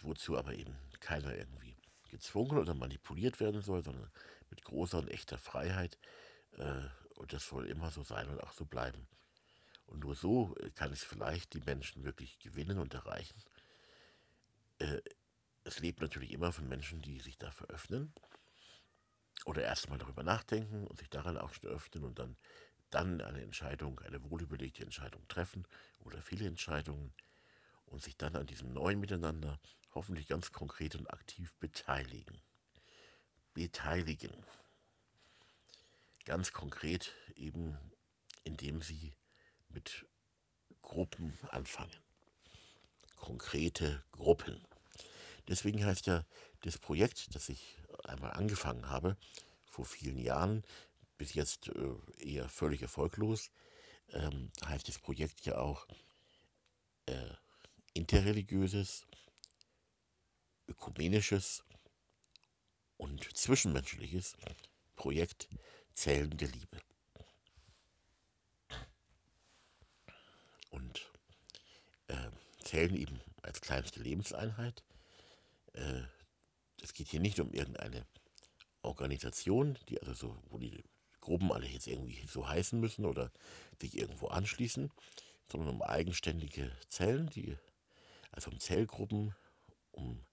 Wozu 0.01 0.37
aber 0.37 0.53
eben 0.53 0.77
keiner 0.99 1.35
irgendwie 1.35 1.75
gezwungen 2.09 2.59
oder 2.59 2.75
manipuliert 2.75 3.39
werden 3.39 3.61
soll, 3.61 3.83
sondern 3.83 4.11
mit 4.51 4.63
großer 4.63 4.99
und 4.99 5.09
echter 5.09 5.39
Freiheit. 5.39 5.97
Äh, 6.57 6.83
und 7.15 7.33
das 7.33 7.47
soll 7.47 7.67
immer 7.67 7.89
so 7.89 8.03
sein 8.03 8.29
und 8.29 8.41
auch 8.41 8.53
so 8.53 8.65
bleiben. 8.65 9.07
Und 9.87 10.01
nur 10.01 10.15
so 10.15 10.55
äh, 10.57 10.69
kann 10.69 10.91
es 10.91 11.03
vielleicht 11.03 11.53
die 11.53 11.61
Menschen 11.61 12.03
wirklich 12.03 12.37
gewinnen 12.37 12.77
und 12.77 12.93
erreichen. 12.93 13.41
Äh, 14.77 15.01
es 15.63 15.79
lebt 15.79 16.01
natürlich 16.01 16.31
immer 16.31 16.51
von 16.51 16.67
Menschen, 16.67 17.01
die 17.01 17.19
sich 17.19 17.37
dafür 17.37 17.67
öffnen 17.71 18.13
oder 19.45 19.63
erstmal 19.63 19.97
darüber 19.97 20.23
nachdenken 20.23 20.85
und 20.87 20.99
sich 20.99 21.09
daran 21.09 21.37
auch 21.37 21.53
schon 21.53 21.69
öffnen 21.69 22.03
und 22.03 22.19
dann, 22.19 22.37
dann 22.89 23.21
eine 23.21 23.41
Entscheidung, 23.41 23.99
eine 23.99 24.23
wohlüberlegte 24.23 24.83
Entscheidung 24.83 25.27
treffen 25.27 25.67
oder 25.99 26.21
viele 26.21 26.47
Entscheidungen 26.47 27.13
und 27.85 28.01
sich 28.01 28.17
dann 28.17 28.35
an 28.35 28.47
diesem 28.47 28.73
neuen 28.73 28.99
Miteinander 28.99 29.59
hoffentlich 29.93 30.27
ganz 30.27 30.51
konkret 30.51 30.95
und 30.95 31.11
aktiv 31.11 31.53
beteiligen. 31.55 32.41
Beteiligen. 33.53 34.33
Ganz 36.25 36.51
konkret 36.51 37.13
eben, 37.35 37.77
indem 38.43 38.81
sie 38.81 39.13
mit 39.69 40.05
Gruppen 40.81 41.37
anfangen. 41.49 41.95
Konkrete 43.15 44.03
Gruppen. 44.11 44.63
Deswegen 45.47 45.83
heißt 45.85 46.05
ja 46.07 46.25
das 46.61 46.77
Projekt, 46.77 47.33
das 47.35 47.49
ich 47.49 47.77
einmal 48.03 48.31
angefangen 48.33 48.89
habe, 48.89 49.17
vor 49.69 49.85
vielen 49.85 50.17
Jahren, 50.17 50.63
bis 51.17 51.33
jetzt 51.33 51.69
äh, 51.69 51.95
eher 52.23 52.49
völlig 52.49 52.81
erfolglos, 52.81 53.51
ähm, 54.13 54.51
heißt 54.65 54.87
das 54.87 54.99
Projekt 54.99 55.45
ja 55.45 55.57
auch 55.57 55.87
äh, 57.07 57.33
interreligiöses 57.93 59.05
ökumenisches 60.67 61.63
und 62.97 63.37
zwischenmenschliches 63.37 64.35
Projekt 64.95 65.47
Zellen 65.93 66.37
der 66.37 66.49
Liebe. 66.49 66.79
Und 70.69 71.11
äh, 72.07 72.29
zählen 72.63 72.95
eben 72.95 73.21
als 73.41 73.61
kleinste 73.61 74.01
Lebenseinheit. 74.01 74.83
Äh, 75.73 76.03
es 76.81 76.93
geht 76.93 77.07
hier 77.07 77.19
nicht 77.19 77.39
um 77.39 77.51
irgendeine 77.51 78.05
Organisation, 78.83 79.77
die 79.89 79.99
also 79.99 80.13
so, 80.13 80.43
wo 80.49 80.59
die 80.59 80.83
Gruppen 81.27 81.51
alle 81.51 81.67
jetzt 81.67 81.87
irgendwie 81.87 82.25
so 82.25 82.47
heißen 82.47 82.79
müssen 82.79 83.05
oder 83.05 83.31
sich 83.81 83.97
irgendwo 83.97 84.27
anschließen, 84.27 84.91
sondern 85.51 85.69
um 85.69 85.81
eigenständige 85.81 86.71
Zellen, 86.87 87.29
die, 87.29 87.57
also 88.31 88.49
um 88.49 88.59
Zellgruppen, 88.59 89.35
um 89.91 90.23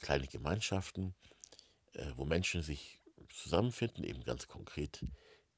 kleine 0.00 0.26
Gemeinschaften, 0.26 1.14
äh, 1.94 2.10
wo 2.16 2.26
Menschen 2.26 2.62
sich 2.62 3.00
zusammenfinden, 3.30 4.04
eben 4.04 4.24
ganz 4.24 4.46
konkret 4.46 5.04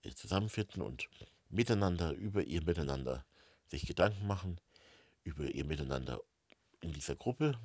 äh, 0.03 0.13
zusammenfinden 0.13 0.81
und 0.81 1.09
miteinander, 1.49 2.13
über 2.13 2.45
ihr 2.45 2.63
Miteinander 2.63 3.25
sich 3.67 3.85
Gedanken 3.87 4.29
machen, 4.29 4.61
über 5.25 5.45
ihr 5.45 5.65
Miteinander 5.65 6.21
in 6.81 6.93
dieser 6.93 7.17
Gruppe 7.17 7.59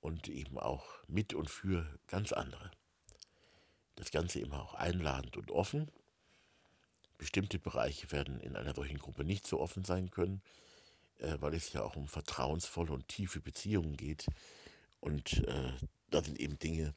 und 0.00 0.28
eben 0.28 0.58
auch 0.58 0.84
mit 1.06 1.32
und 1.32 1.48
für 1.48 1.98
ganz 2.06 2.32
andere. 2.32 2.70
Das 3.98 4.10
Ganze 4.10 4.38
immer 4.40 4.62
auch 4.62 4.74
einladend 4.74 5.36
und 5.36 5.50
offen. 5.50 5.90
Bestimmte 7.16 7.58
Bereiche 7.58 8.12
werden 8.12 8.40
in 8.40 8.54
einer 8.54 8.74
solchen 8.74 8.98
Gruppe 8.98 9.24
nicht 9.24 9.46
so 9.46 9.60
offen 9.60 9.84
sein 9.84 10.10
können, 10.10 10.40
äh, 11.18 11.36
weil 11.40 11.54
es 11.54 11.72
ja 11.72 11.82
auch 11.82 11.96
um 11.96 12.06
vertrauensvolle 12.06 12.92
und 12.92 13.08
tiefe 13.08 13.40
Beziehungen 13.40 13.96
geht, 13.96 14.26
und 15.00 15.44
äh, 15.44 15.72
da 16.10 16.22
sind 16.22 16.38
eben 16.40 16.58
Dinge 16.58 16.94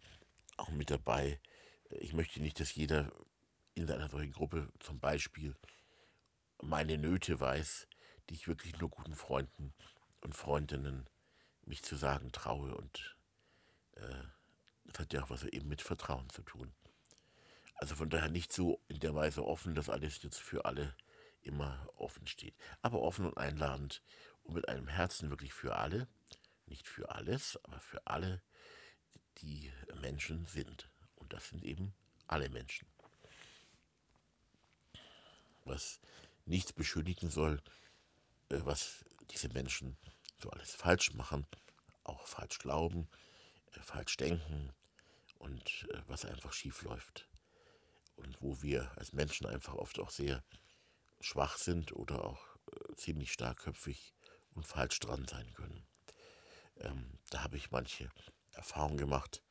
auch 0.58 0.70
mit 0.70 0.90
dabei. 0.90 1.40
Ich 1.90 2.14
möchte 2.14 2.42
nicht, 2.42 2.60
dass 2.60 2.76
jeder 2.76 3.12
in 3.74 3.90
einer 3.90 4.10
solchen 4.10 4.34
Gruppe 4.34 4.70
zum 4.80 5.00
Beispiel 5.00 5.56
meine 6.62 6.98
Nöte 6.98 7.40
weiß, 7.40 7.88
die 8.30 8.36
ich 8.36 8.48
wirklich 8.48 8.78
nur 8.80 8.90
guten 8.90 9.16
Freunden 9.16 9.74
und 10.22 10.36
Freundinnen 10.36 11.08
mich 11.66 11.84
zu 11.84 11.96
sagen 11.96 12.32
traue. 12.32 12.76
Und 12.76 13.18
äh, 13.96 14.24
das 14.86 15.00
hat 15.00 15.14
ja 15.14 15.24
auch 15.24 15.30
was 15.30 15.44
eben 15.44 15.70
mit 15.70 15.82
Vertrauen 15.82 16.30
zu 16.30 16.42
tun. 16.44 16.72
Also 17.82 17.96
von 17.96 18.10
daher 18.10 18.30
nicht 18.30 18.54
so 18.54 18.80
in 18.88 19.00
der 19.00 19.16
Weise 19.16 19.44
offen, 19.44 19.76
dass 19.76 19.90
alles 19.90 20.22
jetzt 20.22 20.40
für 20.40 20.66
alle 20.66 20.96
immer 21.42 21.90
offen 21.96 22.28
steht. 22.28 22.56
Aber 22.82 23.02
offen 23.02 23.26
und 23.26 23.38
einladend 23.38 24.04
und 24.44 24.54
mit 24.54 24.70
einem 24.70 24.88
Herzen 24.88 25.30
wirklich 25.30 25.52
für 25.52 25.76
alle 25.76 26.08
nicht 26.72 26.88
für 26.88 27.10
alles, 27.10 27.60
aber 27.64 27.80
für 27.80 28.08
alle, 28.08 28.42
die 29.40 29.72
Menschen 30.00 30.46
sind. 30.46 30.90
Und 31.16 31.34
das 31.34 31.50
sind 31.50 31.64
eben 31.64 31.94
alle 32.28 32.50
Menschen. 32.50 32.88
Was 35.66 36.00
nichts 36.46 36.74
beschönigen 36.74 37.30
soll, 37.30 37.62
äh, 38.50 38.60
was 38.64 39.04
diese 39.30 39.50
Menschen 39.50 39.98
so 40.42 40.50
alles 40.50 40.74
falsch 40.74 41.14
machen, 41.14 41.46
auch 42.04 42.26
falsch 42.26 42.58
glauben, 42.58 43.10
äh, 43.74 43.82
falsch 43.82 44.18
denken 44.18 44.74
und 45.38 45.88
äh, 45.92 46.02
was 46.08 46.26
einfach 46.26 46.54
schief 46.54 46.82
läuft. 46.82 47.31
Wo 48.42 48.62
wir 48.62 48.92
als 48.98 49.14
Menschen 49.14 49.46
einfach 49.46 49.76
oft 49.76 50.00
auch 50.00 50.10
sehr 50.10 50.44
schwach 51.20 51.58
sind 51.58 51.94
oder 51.94 52.26
auch 52.26 52.52
ziemlich 52.96 53.32
starkköpfig 53.32 54.14
und 54.54 54.66
falsch 54.66 55.00
dran 55.00 55.28
sein 55.28 55.54
können. 55.54 55.86
Ähm, 56.78 57.20
da 57.30 57.44
habe 57.44 57.58
ich 57.58 57.72
manche 57.72 58.10
Erfahrungen 58.54 58.98
gemacht, 58.98 59.44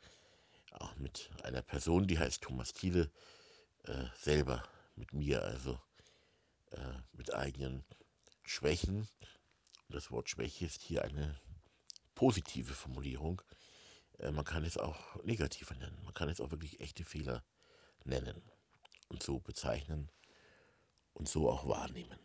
auch 0.73 0.97
mit 0.97 1.31
einer 1.43 1.63
Person, 1.63 2.07
die 2.07 2.19
heißt 2.19 2.43
Thomas 2.43 2.73
Thiele, 2.73 3.11
äh, 3.85 4.07
selber 4.19 4.65
mit 4.97 5.13
mir, 5.13 5.43
also 5.43 5.81
äh, 6.73 6.95
mit 7.13 7.33
eigenen 7.33 7.85
Schwächen. 8.43 9.09
Das 9.89 10.11
Wort 10.11 10.29
Schwäche 10.29 10.67
ist 10.67 10.83
hier 10.83 11.03
eine 11.05 11.41
positive 12.15 12.75
Formulierung. 12.75 13.43
Äh, 14.19 14.31
man 14.33 14.45
kann 14.45 14.65
es 14.65 14.77
auch 14.77 15.23
negativer 15.25 15.75
nennen. 15.77 15.99
Man 16.05 16.15
kann 16.15 16.29
es 16.29 16.41
auch 16.41 16.51
wirklich 16.51 16.81
echte 16.81 17.05
Fehler 17.05 17.45
nennen 18.05 18.43
und 19.11 19.23
so 19.23 19.39
bezeichnen 19.39 20.09
und 21.13 21.29
so 21.29 21.51
auch 21.51 21.69
wahrnehmen. 21.69 22.19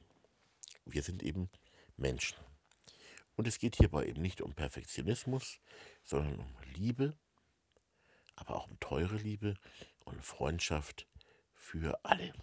Wir 0.86 1.04
sind 1.04 1.22
eben 1.24 1.50
Menschen. 1.98 2.38
Und 3.36 3.48
es 3.48 3.60
geht 3.60 3.76
hierbei 3.76 4.06
eben 4.06 4.22
nicht 4.22 4.42
um 4.42 4.54
Perfektionismus, 4.54 5.60
sondern 6.04 6.40
um 6.40 6.56
Liebe, 6.74 7.18
aber 8.36 8.56
auch 8.56 8.68
um 8.70 8.80
teure 8.80 9.18
Liebe 9.18 9.56
und 10.06 10.24
Freundschaft 10.24 11.08
für 11.54 12.00
alle. 12.04 12.34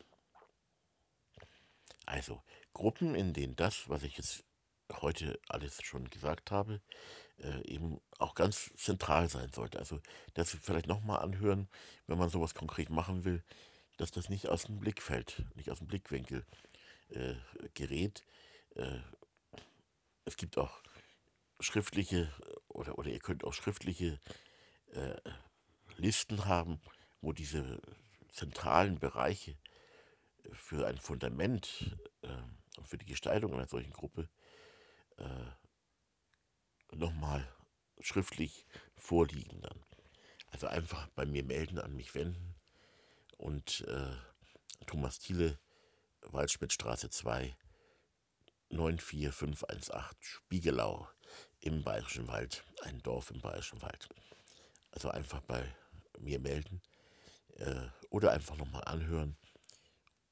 Also 2.04 2.42
Gruppen, 2.74 3.14
in 3.14 3.32
denen 3.32 3.56
das, 3.56 3.88
was 3.88 4.02
ich 4.02 4.18
jetzt 4.18 4.44
heute 5.00 5.40
alles 5.48 5.82
schon 5.82 6.10
gesagt 6.10 6.50
habe, 6.50 6.82
äh, 7.38 7.64
eben 7.66 8.00
auch 8.18 8.34
ganz 8.34 8.70
zentral 8.76 9.28
sein 9.28 9.52
sollte. 9.52 9.78
Also 9.78 10.00
das 10.34 10.50
vielleicht 10.50 10.88
nochmal 10.88 11.20
anhören, 11.20 11.68
wenn 12.06 12.18
man 12.18 12.28
sowas 12.28 12.54
konkret 12.54 12.90
machen 12.90 13.24
will, 13.24 13.42
dass 13.96 14.10
das 14.10 14.28
nicht 14.28 14.48
aus 14.48 14.64
dem 14.64 14.80
Blickfeld, 14.80 15.44
nicht 15.54 15.70
aus 15.70 15.78
dem 15.78 15.86
Blickwinkel 15.86 16.44
äh, 17.10 17.34
gerät. 17.74 18.24
Äh, 18.74 19.00
es 20.24 20.36
gibt 20.36 20.58
auch 20.58 20.82
schriftliche 21.60 22.32
oder, 22.68 22.98
oder 22.98 23.10
ihr 23.10 23.20
könnt 23.20 23.44
auch 23.44 23.52
schriftliche 23.52 24.18
äh, 24.92 25.16
Listen 25.96 26.46
haben, 26.46 26.80
wo 27.20 27.32
diese 27.32 27.80
zentralen 28.30 28.98
Bereiche 28.98 29.56
für 30.52 30.86
ein 30.86 30.98
Fundament 30.98 31.96
äh, 32.22 32.28
und 32.78 32.88
für 32.88 32.98
die 32.98 33.06
Gestaltung 33.06 33.52
einer 33.52 33.68
solchen 33.68 33.92
Gruppe 33.92 34.28
äh, 35.18 36.96
nochmal 36.96 37.46
schriftlich 38.00 38.66
vorliegen 38.96 39.60
dann. 39.60 39.84
Also 40.48 40.66
einfach 40.66 41.08
bei 41.08 41.24
mir 41.24 41.44
melden, 41.44 41.78
an 41.78 41.94
mich 41.94 42.14
wenden 42.14 42.51
und 43.42 43.84
äh, 43.88 44.16
Thomas 44.86 45.18
Thiele, 45.18 45.58
Waldschmidtstraße 46.22 47.10
2, 47.10 47.56
94518 48.70 50.16
Spiegelau 50.20 51.08
im 51.60 51.82
Bayerischen 51.82 52.28
Wald, 52.28 52.64
ein 52.82 53.00
Dorf 53.02 53.30
im 53.30 53.40
Bayerischen 53.40 53.82
Wald. 53.82 54.08
Also 54.92 55.10
einfach 55.10 55.40
bei 55.42 55.74
mir 56.20 56.38
melden 56.38 56.80
äh, 57.56 57.88
oder 58.10 58.30
einfach 58.30 58.56
nochmal 58.56 58.84
anhören. 58.84 59.36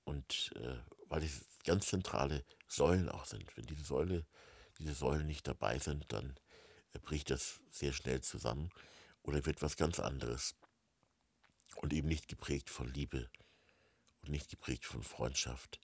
Und 0.04 0.52
äh, 0.56 0.78
weil 1.08 1.24
es 1.24 1.46
ganz 1.64 1.88
zentrale 1.88 2.44
Säulen 2.68 3.08
auch 3.08 3.24
sind. 3.24 3.56
Wenn 3.56 3.66
diese 3.66 3.84
Säule, 3.84 4.24
diese 4.78 4.94
Säulen 4.94 5.26
nicht 5.26 5.48
dabei 5.48 5.78
sind, 5.78 6.12
dann 6.12 6.36
äh, 6.94 7.00
bricht 7.00 7.30
das 7.30 7.60
sehr 7.70 7.92
schnell 7.92 8.20
zusammen 8.20 8.70
oder 9.22 9.44
wird 9.46 9.62
was 9.62 9.76
ganz 9.76 9.98
anderes. 9.98 10.54
Und 11.80 11.94
eben 11.94 12.08
nicht 12.08 12.28
geprägt 12.28 12.68
von 12.68 12.92
Liebe 12.92 13.30
und 14.20 14.30
nicht 14.30 14.50
geprägt 14.50 14.84
von 14.84 15.02
Freundschaft 15.02 15.80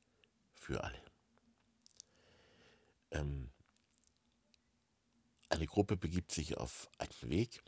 für 0.52 0.84
alle. 0.84 1.02
Ähm, 3.12 3.50
eine 5.48 5.66
Gruppe 5.66 5.96
begibt 5.96 6.32
sich 6.32 6.58
auf 6.58 6.90
einen 6.98 7.30
Weg. 7.30 7.62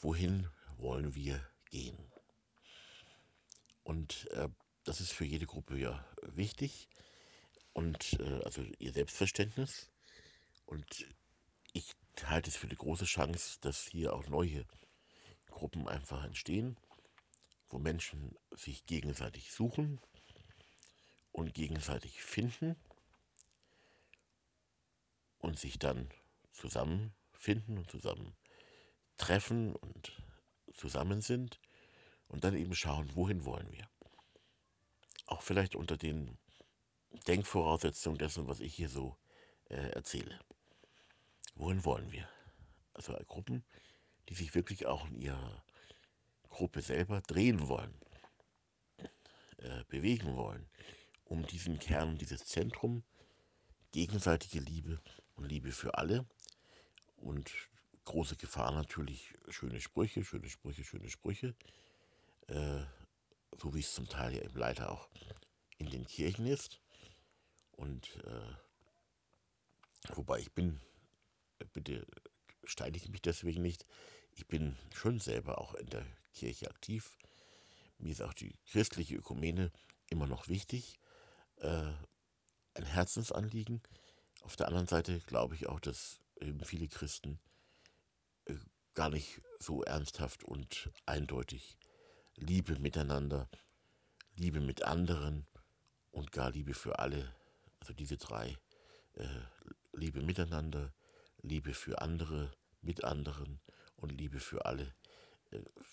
Wohin 0.00 0.48
wollen 0.76 1.14
wir 1.14 1.46
gehen? 1.70 1.96
Und 3.84 4.28
äh, 4.32 4.48
das 4.82 5.00
ist 5.00 5.12
für 5.12 5.24
jede 5.24 5.46
Gruppe 5.46 5.78
ja 5.78 6.04
wichtig 6.22 6.88
und 7.72 8.14
äh, 8.14 8.42
also 8.42 8.62
ihr 8.80 8.92
Selbstverständnis. 8.92 9.88
Und 10.64 11.06
ich 11.72 11.94
halte 12.24 12.50
es 12.50 12.56
für 12.56 12.66
eine 12.66 12.76
große 12.76 13.04
Chance, 13.04 13.58
dass 13.60 13.86
hier 13.86 14.14
auch 14.14 14.26
neue 14.26 14.66
Gruppen 15.50 15.86
einfach 15.86 16.24
entstehen, 16.24 16.76
wo 17.68 17.78
Menschen 17.78 18.36
sich 18.52 18.86
gegenseitig 18.86 19.52
suchen 19.52 20.00
und 21.32 21.54
gegenseitig 21.54 22.22
finden 22.22 22.76
und 25.38 25.58
sich 25.58 25.78
dann 25.78 26.08
zusammenfinden 26.52 27.78
und 27.78 27.90
zusammen 27.90 28.36
treffen 29.16 29.74
und 29.76 30.12
zusammen 30.74 31.20
sind 31.20 31.60
und 32.28 32.44
dann 32.44 32.56
eben 32.56 32.74
schauen, 32.74 33.14
wohin 33.14 33.44
wollen 33.44 33.70
wir. 33.72 33.88
Auch 35.26 35.42
vielleicht 35.42 35.74
unter 35.74 35.96
den 35.96 36.38
Denkvoraussetzungen 37.26 38.18
dessen, 38.18 38.46
was 38.46 38.60
ich 38.60 38.74
hier 38.74 38.88
so 38.88 39.16
äh, 39.68 39.90
erzähle. 39.90 40.38
Wohin 41.54 41.84
wollen 41.84 42.12
wir? 42.12 42.28
Also 42.92 43.16
Gruppen, 43.26 43.64
die 44.28 44.34
sich 44.34 44.54
wirklich 44.54 44.86
auch 44.86 45.06
in 45.06 45.16
ihrer 45.16 45.64
Gruppe 46.56 46.80
selber 46.80 47.20
drehen 47.20 47.68
wollen, 47.68 47.94
äh, 49.58 49.84
bewegen 49.88 50.36
wollen, 50.36 50.66
um 51.24 51.46
diesen 51.46 51.78
Kern, 51.78 52.16
dieses 52.16 52.46
Zentrum, 52.46 53.04
gegenseitige 53.92 54.60
Liebe 54.60 55.02
und 55.34 55.44
Liebe 55.44 55.70
für 55.70 55.98
alle 55.98 56.24
und 57.16 57.52
große 58.06 58.36
Gefahr 58.36 58.72
natürlich 58.72 59.34
schöne 59.50 59.82
Sprüche, 59.82 60.24
schöne 60.24 60.48
Sprüche, 60.48 60.82
schöne 60.82 61.10
Sprüche, 61.10 61.54
äh, 62.46 62.84
so 63.60 63.74
wie 63.74 63.80
es 63.80 63.92
zum 63.92 64.08
Teil 64.08 64.34
ja 64.34 64.42
eben 64.42 64.56
leider 64.56 64.90
auch 64.90 65.10
in 65.76 65.90
den 65.90 66.06
Kirchen 66.06 66.46
ist. 66.46 66.80
Und 67.72 68.16
äh, 68.24 68.56
wobei 70.14 70.38
ich 70.38 70.52
bin, 70.54 70.80
bitte 71.74 72.06
steinige 72.64 73.10
mich 73.10 73.20
deswegen 73.20 73.60
nicht, 73.60 73.84
ich 74.32 74.46
bin 74.46 74.78
schon 74.94 75.20
selber 75.20 75.58
auch 75.58 75.74
in 75.74 75.90
der 75.90 76.06
Kirche 76.36 76.70
aktiv. 76.70 77.16
Mir 77.98 78.12
ist 78.12 78.22
auch 78.22 78.34
die 78.34 78.58
christliche 78.70 79.16
Ökumene 79.16 79.72
immer 80.10 80.26
noch 80.26 80.48
wichtig, 80.48 81.00
äh, 81.56 81.92
ein 82.74 82.84
Herzensanliegen. 82.84 83.82
Auf 84.42 84.54
der 84.56 84.68
anderen 84.68 84.86
Seite 84.86 85.20
glaube 85.20 85.54
ich 85.54 85.66
auch, 85.66 85.80
dass 85.80 86.20
eben 86.40 86.60
viele 86.60 86.88
Christen 86.88 87.40
äh, 88.44 88.54
gar 88.94 89.08
nicht 89.08 89.40
so 89.58 89.82
ernsthaft 89.82 90.44
und 90.44 90.90
eindeutig 91.06 91.78
Liebe 92.36 92.78
miteinander, 92.78 93.48
Liebe 94.34 94.60
mit 94.60 94.82
anderen 94.82 95.46
und 96.10 96.32
gar 96.32 96.50
Liebe 96.50 96.74
für 96.74 96.98
alle, 96.98 97.34
also 97.80 97.94
diese 97.94 98.18
drei, 98.18 98.58
äh, 99.14 99.26
Liebe 99.94 100.20
miteinander, 100.20 100.92
Liebe 101.40 101.72
für 101.72 102.02
andere, 102.02 102.52
mit 102.82 103.04
anderen 103.04 103.60
und 103.96 104.12
Liebe 104.12 104.38
für 104.38 104.66
alle, 104.66 104.94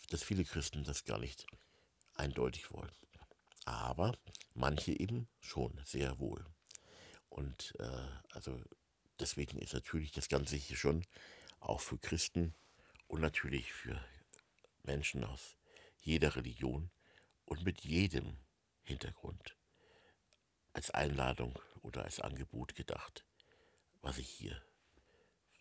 dass 0.10 0.24
viele 0.24 0.46
Christen 0.46 0.84
das 0.84 1.06
gar 1.06 1.20
nicht 1.20 1.46
eindeutig 2.16 2.72
wollen. 2.72 2.92
Aber 3.66 4.18
manche 4.54 4.92
eben 4.92 5.28
schon, 5.40 5.80
sehr 5.86 6.20
wohl. 6.20 6.46
Und 7.30 7.74
äh, 7.80 8.08
also 8.32 8.62
deswegen 9.20 9.58
ist 9.60 9.74
natürlich 9.74 10.12
das 10.12 10.28
Ganze 10.28 10.56
hier 10.56 10.78
schon 10.78 11.06
auch 11.60 11.80
für 11.80 11.98
Christen 11.98 12.54
und 13.08 13.22
natürlich 13.22 13.74
für 13.74 14.04
Menschen 14.84 15.24
aus 15.24 15.56
jeder 16.02 16.36
Religion 16.36 16.92
und 17.46 17.64
mit 17.64 17.82
jedem 17.82 18.38
Hintergrund 18.84 19.56
als 20.74 20.92
Einladung 20.92 21.58
oder 21.82 22.04
als 22.04 22.20
Angebot 22.20 22.76
gedacht, 22.76 23.24
was 24.02 24.18
ich 24.18 24.30
hier 24.30 24.62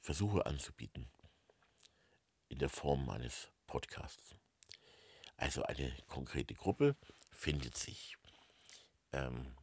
versuche 0.00 0.46
anzubieten 0.46 1.10
in 2.48 2.58
der 2.58 2.68
Form 2.68 3.08
eines 3.08 3.48
Podcasts. 3.72 4.34
Also 5.38 5.62
eine 5.62 5.96
konkrete 6.06 6.52
Gruppe 6.52 6.94
findet 7.30 7.74
sich. 7.74 8.18
Ähm, 9.12 9.56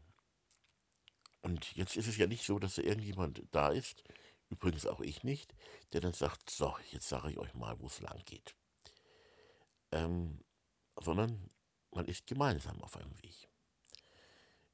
und 1.43 1.75
jetzt 1.75 1.95
ist 1.95 2.07
es 2.07 2.17
ja 2.17 2.25
nicht 2.25 2.43
so, 2.43 2.57
dass 2.57 2.73
da 2.73 2.81
irgendjemand 2.81 3.43
da 3.51 3.69
ist, 3.69 4.03
übrigens 4.49 4.87
auch 4.87 4.99
ich 4.99 5.23
nicht, 5.23 5.53
der 5.93 6.01
dann 6.01 6.13
sagt, 6.13 6.49
so, 6.49 6.75
jetzt 6.89 7.07
sage 7.07 7.29
ich 7.29 7.37
euch 7.37 7.53
mal, 7.53 7.79
wo 7.79 7.85
es 7.85 8.01
lang 8.01 8.19
geht. 8.25 8.55
Ähm, 9.91 10.43
sondern 10.99 11.51
man 11.91 12.05
ist 12.05 12.25
gemeinsam 12.25 12.81
auf 12.81 12.97
einem 12.97 13.15
Weg. 13.21 13.47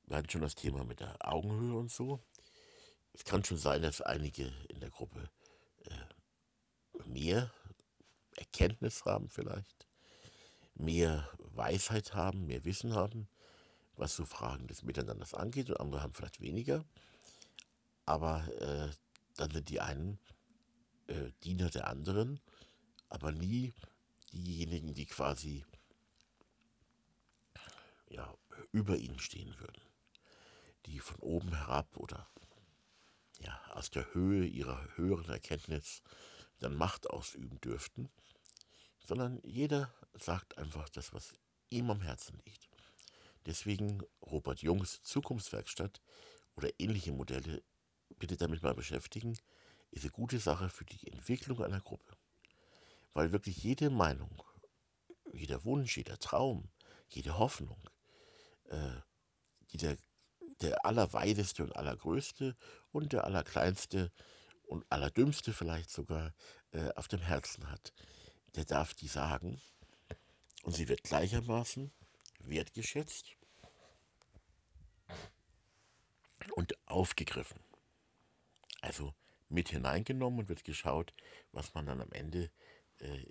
Wir 0.06 0.16
hatten 0.16 0.30
schon 0.30 0.42
das 0.42 0.56
Thema 0.56 0.86
mit 0.86 1.02
der 1.02 1.18
Augenhöhe 1.20 1.76
und 1.76 1.92
so. 1.92 2.24
Es 3.12 3.26
kann 3.26 3.44
schon 3.44 3.58
sein, 3.58 3.82
dass 3.82 4.00
einige 4.00 4.48
in 4.70 4.80
der 4.80 4.92
Gruppe 4.92 5.30
äh, 5.84 7.04
mehr 7.04 7.52
Erkenntnis 8.36 9.06
haben 9.06 9.30
vielleicht, 9.30 9.88
mehr 10.76 11.30
Weisheit 11.40 12.14
haben, 12.14 12.48
mehr 12.48 12.66
Wissen 12.66 12.94
haben, 12.94 13.28
was 13.96 14.16
so 14.16 14.26
Fragen 14.26 14.68
des 14.68 14.84
Miteinanders 14.84 15.34
angeht 15.34 15.70
und 15.70 15.80
andere 15.80 16.02
haben 16.02 16.14
vielleicht 16.14 16.42
weniger. 16.42 16.86
Aber 18.06 18.46
äh, 18.60 18.92
dann 19.38 19.52
sind 19.52 19.70
die 19.70 19.80
einen 19.80 20.20
äh, 21.08 21.32
Diener 21.44 21.70
der 21.70 21.88
anderen, 21.88 22.40
aber 23.10 23.32
nie 23.32 23.74
diejenigen, 24.34 24.94
die 24.94 25.06
quasi 25.06 25.66
ja, 28.10 28.34
über 28.72 28.98
ihnen 28.98 29.20
stehen 29.20 29.58
würden, 29.60 29.82
die 30.86 31.00
von 31.00 31.18
oben 31.20 31.56
herab 31.56 31.98
oder 31.98 32.30
ja, 33.40 33.60
aus 33.72 33.90
der 33.90 34.14
Höhe 34.14 34.46
ihrer 34.46 34.88
höheren 34.96 35.30
Erkenntnis 35.30 36.02
dann 36.60 36.76
Macht 36.76 37.10
ausüben 37.10 37.60
dürften, 37.62 38.10
sondern 39.06 39.40
jeder 39.44 39.94
sagt 40.14 40.58
einfach 40.58 40.90
das, 40.90 41.14
was 41.14 41.34
ihm 41.70 41.90
am 41.90 42.02
Herzen 42.02 42.42
liegt. 42.46 42.70
Deswegen 43.46 44.04
Robert 44.22 44.62
Jungs 44.62 45.02
Zukunftswerkstatt 45.04 46.02
oder 46.56 46.70
ähnliche 46.80 47.12
Modelle 47.12 47.64
bitte 48.18 48.38
damit 48.38 48.64
mal 48.64 48.74
beschäftigen, 48.74 49.38
ist 49.92 50.04
eine 50.04 50.12
gute 50.12 50.40
Sache 50.40 50.70
für 50.70 50.86
die 50.86 51.08
Entwicklung 51.08 51.64
einer 51.64 51.82
Gruppe. 51.82 52.18
Weil 53.14 53.32
wirklich 53.32 53.64
jede 53.64 53.90
Meinung, 53.90 54.44
jeder 55.34 55.64
Wunsch, 55.64 55.98
jeder 55.98 56.18
Traum, 56.20 56.70
jede 57.10 57.38
Hoffnung, 57.38 57.90
äh, 58.66 59.02
jeder 59.68 59.96
der 60.62 60.86
Allerweiseste 60.86 61.64
und 61.64 61.76
Allergrößte 61.76 62.56
und 62.92 63.14
der 63.14 63.26
Allerkleinste 63.26 64.12
und 64.64 64.86
Allerdümmste 64.90 65.54
vielleicht 65.54 65.90
sogar 65.90 66.34
äh, 66.72 66.92
auf 66.96 67.08
dem 67.08 67.22
Herzen 67.22 67.70
hat. 67.70 67.94
Der 68.56 68.66
darf 68.66 68.94
die 68.94 69.08
sagen 69.08 69.62
und 70.64 70.76
sie 70.76 70.88
wird 70.88 71.04
gleichermaßen 71.04 71.92
wertgeschätzt 72.40 73.36
und 76.56 76.78
aufgegriffen. 76.88 77.60
Also 78.82 79.14
mit 79.50 79.70
hineingenommen 79.70 80.40
und 80.40 80.50
wird 80.50 80.64
geschaut, 80.64 81.14
was 81.52 81.74
man 81.74 81.86
dann 81.86 82.02
am 82.02 82.12
Ende 82.12 82.50
äh, 83.00 83.26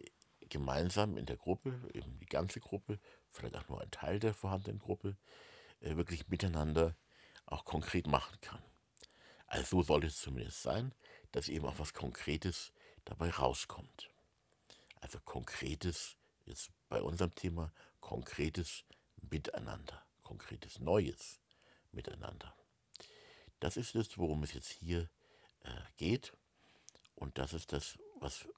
gemeinsam 0.49 1.17
in 1.17 1.27
der 1.27 1.37
Gruppe, 1.37 1.81
eben 1.95 2.19
die 2.19 2.27
ganze 2.27 2.61
Gruppe, 2.61 2.99
vielleicht 3.31 3.57
auch 3.57 3.69
nur 3.69 3.81
ein 3.81 3.91
Teil 3.91 4.19
der 4.19 4.35
vorhandenen 4.35 4.79
Gruppe, 4.79 5.17
äh, 5.81 5.97
wirklich 5.97 6.29
miteinander 6.29 6.97
auch 7.47 7.65
konkret 7.65 8.07
machen 8.07 8.39
kann. 8.41 8.63
Also 9.47 9.79
so 9.79 9.83
soll 9.83 10.05
es 10.05 10.19
zumindest 10.19 10.63
sein, 10.63 10.95
dass 11.33 11.49
eben 11.49 11.67
auch 11.67 11.79
was 11.79 11.93
Konkretes 11.93 12.73
dabei 13.05 13.31
rauskommt. 13.31 14.14
Also 15.05 15.21
konkretes, 15.21 16.17
jetzt 16.47 16.71
bei 16.89 17.03
unserem 17.03 17.35
Thema, 17.35 17.75
konkretes 18.01 18.85
Miteinander, 19.21 20.03
konkretes 20.23 20.79
Neues 20.79 21.41
Miteinander. 21.93 22.57
Das 23.61 23.77
ist 23.77 23.95
es, 23.97 24.17
worum 24.17 24.45
es 24.45 24.55
jetzt 24.55 24.71
hier 24.71 25.11
äh, 25.61 25.69
geht. 25.99 26.33
Und 27.17 27.37
das 27.37 27.53
ist 27.53 27.75
das, 27.75 27.99
was, 28.19 28.49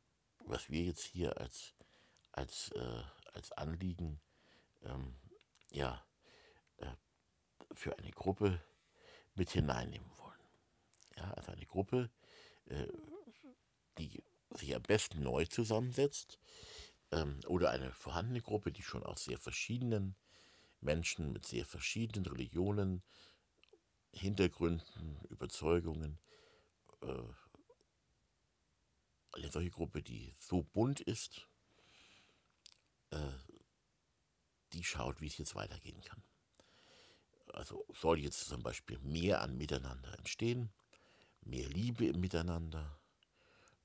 was 0.45 0.71
wir 0.71 0.85
jetzt 0.85 1.03
hier 1.03 1.37
als, 1.37 1.75
als, 2.31 2.71
äh, 2.77 3.03
als 3.33 3.51
Anliegen 3.51 4.21
ähm, 4.85 5.17
ja, 5.73 6.07
äh, 6.77 6.95
für 7.73 7.99
eine 7.99 8.13
Gruppe 8.13 8.63
mit 9.35 9.51
hineinnehmen 9.51 10.17
wollen. 10.17 10.41
Ja, 11.17 11.29
also 11.33 11.51
eine 11.51 11.67
Gruppe, 11.67 12.09
äh, 12.67 12.87
die 13.99 14.23
sich 14.59 14.75
am 14.75 14.83
besten 14.83 15.23
neu 15.23 15.47
zusammensetzt 15.47 16.39
ähm, 17.13 17.41
oder 17.47 17.71
eine 17.71 17.93
vorhandene 17.93 18.41
Gruppe, 18.41 18.73
die 18.73 18.83
schon 18.83 19.03
aus 19.03 19.25
sehr 19.25 19.39
verschiedenen 19.39 20.17
Menschen 20.81 21.33
mit 21.33 21.47
sehr 21.47 21.65
verschiedenen 21.65 22.27
Religionen, 22.27 23.03
Hintergründen, 24.13 25.21
Überzeugungen, 25.29 26.19
äh, 27.03 27.23
eine 29.33 29.51
solche 29.51 29.71
Gruppe, 29.71 30.03
die 30.03 30.35
so 30.39 30.63
bunt 30.63 31.01
ist, 31.01 31.47
äh, 33.11 33.19
die 34.73 34.85
schaut, 34.85 35.21
wie 35.21 35.27
es 35.27 35.39
jetzt 35.39 35.55
weitergehen 35.55 36.01
kann. 36.03 36.23
Also 37.53 37.87
soll 37.93 38.19
jetzt 38.19 38.47
zum 38.49 38.63
Beispiel 38.63 38.99
mehr 39.01 39.41
an 39.41 39.57
Miteinander 39.57 40.19
entstehen, 40.19 40.73
mehr 41.43 41.69
Liebe 41.69 42.07
im 42.07 42.21
Miteinander, 42.21 42.99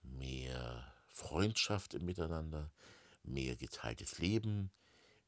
mehr 0.03 0.93
Freundschaft 1.07 1.93
im 1.93 2.05
Miteinander, 2.05 2.71
mehr 3.23 3.55
geteiltes 3.55 4.17
Leben, 4.17 4.71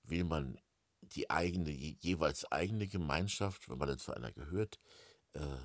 will 0.04 0.24
man 0.24 0.60
die 1.02 1.30
eigene, 1.30 1.72
jeweils 1.72 2.52
eigene 2.52 2.88
Gemeinschaft, 2.88 3.70
wenn 3.70 3.78
man 3.78 3.90
dann 3.90 4.00
zu 4.00 4.14
einer 4.14 4.32
gehört, 4.32 4.80
äh, 5.34 5.58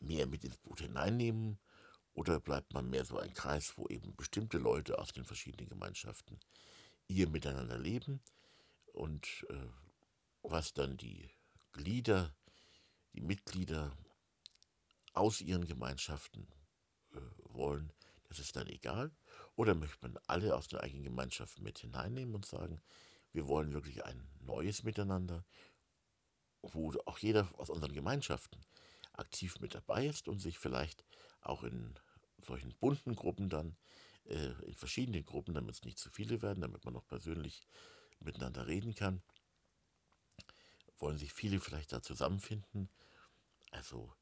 mehr 0.00 0.26
mit 0.26 0.44
ins 0.44 0.58
Boot 0.58 0.80
hineinnehmen? 0.80 1.58
Oder 2.14 2.40
bleibt 2.40 2.74
man 2.74 2.90
mehr 2.90 3.04
so 3.04 3.18
ein 3.18 3.32
Kreis, 3.32 3.78
wo 3.78 3.86
eben 3.88 4.14
bestimmte 4.16 4.58
Leute 4.58 4.98
aus 4.98 5.12
den 5.12 5.24
verschiedenen 5.24 5.68
Gemeinschaften 5.68 6.38
ihr 7.08 7.28
miteinander 7.28 7.78
leben? 7.78 8.20
Und 8.92 9.46
äh, 9.48 9.68
was 10.42 10.74
dann 10.74 10.96
die 10.98 11.30
Glieder, 11.72 12.34
die 13.14 13.22
Mitglieder 13.22 13.96
aus 15.14 15.40
ihren 15.40 15.66
Gemeinschaften 15.66 16.46
äh, 17.14 17.20
wollen, 17.44 17.92
ist 18.38 18.56
dann 18.56 18.66
egal. 18.66 19.10
Oder 19.56 19.74
möchte 19.74 19.98
man 20.02 20.18
alle 20.26 20.56
aus 20.56 20.68
der 20.68 20.82
eigenen 20.82 21.04
Gemeinschaft 21.04 21.60
mit 21.60 21.78
hineinnehmen 21.78 22.34
und 22.34 22.46
sagen, 22.46 22.80
wir 23.32 23.48
wollen 23.48 23.72
wirklich 23.72 24.04
ein 24.04 24.28
neues 24.40 24.82
Miteinander, 24.82 25.44
wo 26.62 26.92
auch 27.06 27.18
jeder 27.18 27.48
aus 27.58 27.70
unseren 27.70 27.92
Gemeinschaften 27.92 28.60
aktiv 29.12 29.60
mit 29.60 29.74
dabei 29.74 30.06
ist 30.06 30.28
und 30.28 30.38
sich 30.38 30.58
vielleicht 30.58 31.04
auch 31.40 31.62
in 31.64 31.94
solchen 32.44 32.74
bunten 32.74 33.14
Gruppen 33.14 33.48
dann, 33.48 33.76
äh, 34.24 34.52
in 34.64 34.74
verschiedenen 34.74 35.24
Gruppen, 35.24 35.54
damit 35.54 35.74
es 35.76 35.84
nicht 35.84 35.98
zu 35.98 36.10
viele 36.10 36.42
werden, 36.42 36.60
damit 36.60 36.84
man 36.84 36.94
noch 36.94 37.06
persönlich 37.06 37.66
miteinander 38.20 38.66
reden 38.66 38.94
kann, 38.94 39.22
wollen 40.98 41.18
sich 41.18 41.32
viele 41.32 41.60
vielleicht 41.60 41.92
da 41.92 42.02
zusammenfinden. 42.02 42.88
Also 43.70 44.14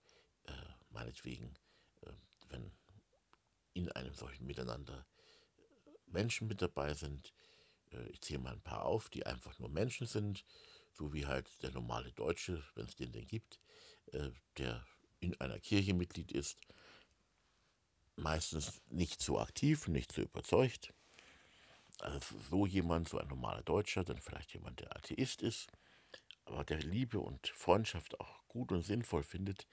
äh, 0.45 0.53
meinetwegen, 0.91 1.55
äh, 2.03 2.13
wenn 2.49 2.73
in 3.73 3.91
einem 3.93 4.15
solchen 4.15 4.47
Miteinander 4.47 5.07
Menschen 6.07 6.49
mit 6.49 6.61
dabei 6.63 6.95
sind, 6.95 7.33
äh, 7.93 8.09
ich 8.09 8.21
zähle 8.21 8.41
mal 8.41 8.53
ein 8.53 8.63
paar 8.63 8.85
auf, 8.85 9.09
die 9.11 9.27
einfach 9.27 9.59
nur 9.59 9.69
Menschen 9.69 10.07
sind, 10.07 10.45
so 10.93 11.13
wie 11.13 11.27
halt 11.27 11.63
der 11.63 11.71
normale 11.71 12.13
Deutsche, 12.13 12.63
wenn 12.75 12.87
es 12.87 12.97
den 12.97 13.13
denn 13.13 13.27
gibt, 13.27 13.61
äh, 14.13 14.31
der 14.59 14.85
in 15.21 15.41
einer 15.41 15.59
Kirche 15.59 15.95
Mitglied 15.95 16.33
ist, 16.33 16.59
meistens 18.17 18.81
nicht 18.89 19.23
so 19.23 19.39
aktiv, 19.39 19.89
nicht 19.89 20.13
so 20.13 20.23
überzeugt. 20.23 20.93
Also 22.01 22.39
so 22.51 22.67
jemand, 22.67 23.09
so 23.09 23.19
ein 23.19 23.29
normaler 23.29 23.63
Deutscher, 23.63 24.05
dann 24.05 24.19
vielleicht 24.19 24.55
jemand, 24.55 24.81
der 24.81 24.97
Atheist 24.97 25.43
ist, 25.43 25.69
aber 26.45 26.65
der 26.65 26.79
Liebe 26.79 27.21
und 27.21 27.49
Freundschaft 27.49 28.19
auch 28.21 28.47
gut 28.49 28.73
und 28.73 28.83
sinnvoll 28.83 29.23
findet 29.23 29.67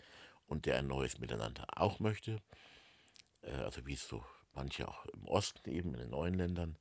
und 0.45 0.65
der 0.65 0.77
ein 0.77 0.88
neues 0.88 1.19
Miteinander 1.19 1.65
auch 1.75 1.99
möchte. 1.99 2.41
Äh, 3.41 3.52
also 3.52 3.86
wie 3.86 3.93
es 3.93 4.08
so 4.08 4.23
manche 4.54 4.88
auch 4.88 5.06
im 5.06 5.26
Osten 5.28 5.69
eben 5.69 5.93
in 5.93 6.02
den 6.02 6.10
neuen 6.10 6.34
Ländern 6.34 6.78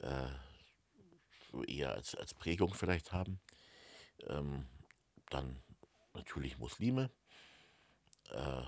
äh, 0.00 0.28
so 1.50 1.64
eher 1.64 1.92
als, 1.92 2.14
als 2.14 2.34
Prägung 2.34 2.74
vielleicht 2.74 3.12
haben. 3.12 3.40
Ähm, 4.28 4.66
dann 5.30 5.62
natürlich 6.14 6.58
Muslime, 6.58 7.10
äh, 8.30 8.62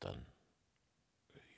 dann 0.00 0.26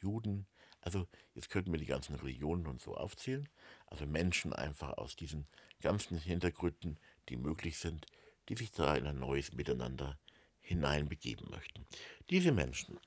Juden. 0.01 0.46
Also 0.81 1.09
jetzt 1.35 1.51
könnten 1.51 1.72
wir 1.72 1.81
die 1.81 1.87
ganzen 1.87 2.14
Religionen 2.14 2.66
und 2.66 2.81
so 2.81 2.94
aufzählen. 2.96 3.49
Also 3.87 4.07
Menschen 4.07 4.53
einfach 4.53 4.96
aus 4.99 5.16
diesen 5.16 5.46
ganzen 5.81 6.18
Hintergründen, 6.18 6.99
die 7.29 7.37
möglich 7.37 7.79
sind, 7.79 8.07
die 8.49 8.57
sich 8.57 8.70
da 8.70 8.94
in 8.94 9.07
ein 9.07 9.18
neues 9.18 9.53
Miteinander 9.53 10.18
hineinbegeben 10.61 11.51
möchten. 11.51 11.87
Diese 12.31 12.53
Menschen 12.53 13.01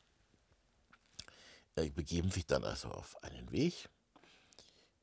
begeben 1.88 2.32
sich 2.32 2.46
dann 2.46 2.64
also 2.64 2.90
auf 2.90 3.22
einen 3.24 3.52
Weg, 3.52 3.90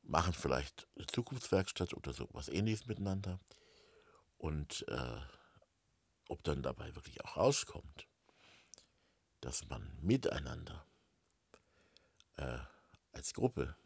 machen 0.02 0.32
vielleicht 0.32 0.86
eine 0.96 1.06
Zukunftswerkstatt 1.06 1.94
oder 1.94 2.12
so 2.12 2.28
was 2.32 2.48
ähnliches 2.48 2.86
miteinander 2.86 3.40
und 4.38 4.86
äh, 4.88 5.20
ob 6.28 6.42
dann 6.44 6.62
dabei 6.62 6.94
wirklich 6.94 7.24
auch 7.24 7.36
rauskommt, 7.36 8.06
dass 9.40 9.68
man 9.68 9.96
miteinander 10.00 10.86
äh, 12.36 12.58
als 13.12 13.32
Gruppe 13.32 13.76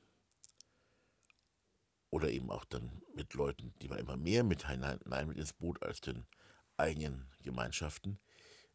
oder 2.11 2.31
eben 2.31 2.51
auch 2.51 2.65
dann 2.65 3.03
mit 3.15 3.35
Leuten, 3.35 3.75
die 3.81 3.89
man 3.89 3.99
immer 3.99 4.17
mehr 4.17 4.43
mit 4.43 4.67
hinein, 4.69 4.99
mit 5.27 5.39
ins 5.39 5.53
Boot 5.53 5.83
als 5.83 6.01
den 6.01 6.27
eigenen 6.77 7.31
Gemeinschaften, 7.43 8.19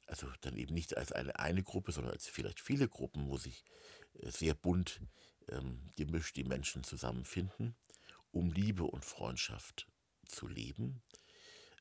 also 0.08 0.28
dann 0.41 0.56
eben 0.56 0.73
nicht 0.73 0.95
als 0.95 1.12
eine, 1.12 1.38
eine 1.39 1.63
Gruppe, 1.63 1.91
sondern 1.91 2.13
als 2.13 2.28
vielleicht 2.28 2.60
viele 2.60 2.88
Gruppen, 2.88 3.28
wo 3.28 3.38
sich 3.38 3.65
sehr 4.21 4.54
bunt 4.54 5.01
ähm, 5.49 5.91
gemischt 5.95 6.36
die 6.36 6.43
Menschen 6.43 6.84
zusammenfinden, 6.84 7.75
um 8.32 8.51
Liebe 8.51 8.84
und 8.84 9.06
Freundschaft 9.06 9.88
zu 10.28 10.47
leben. 10.47 11.01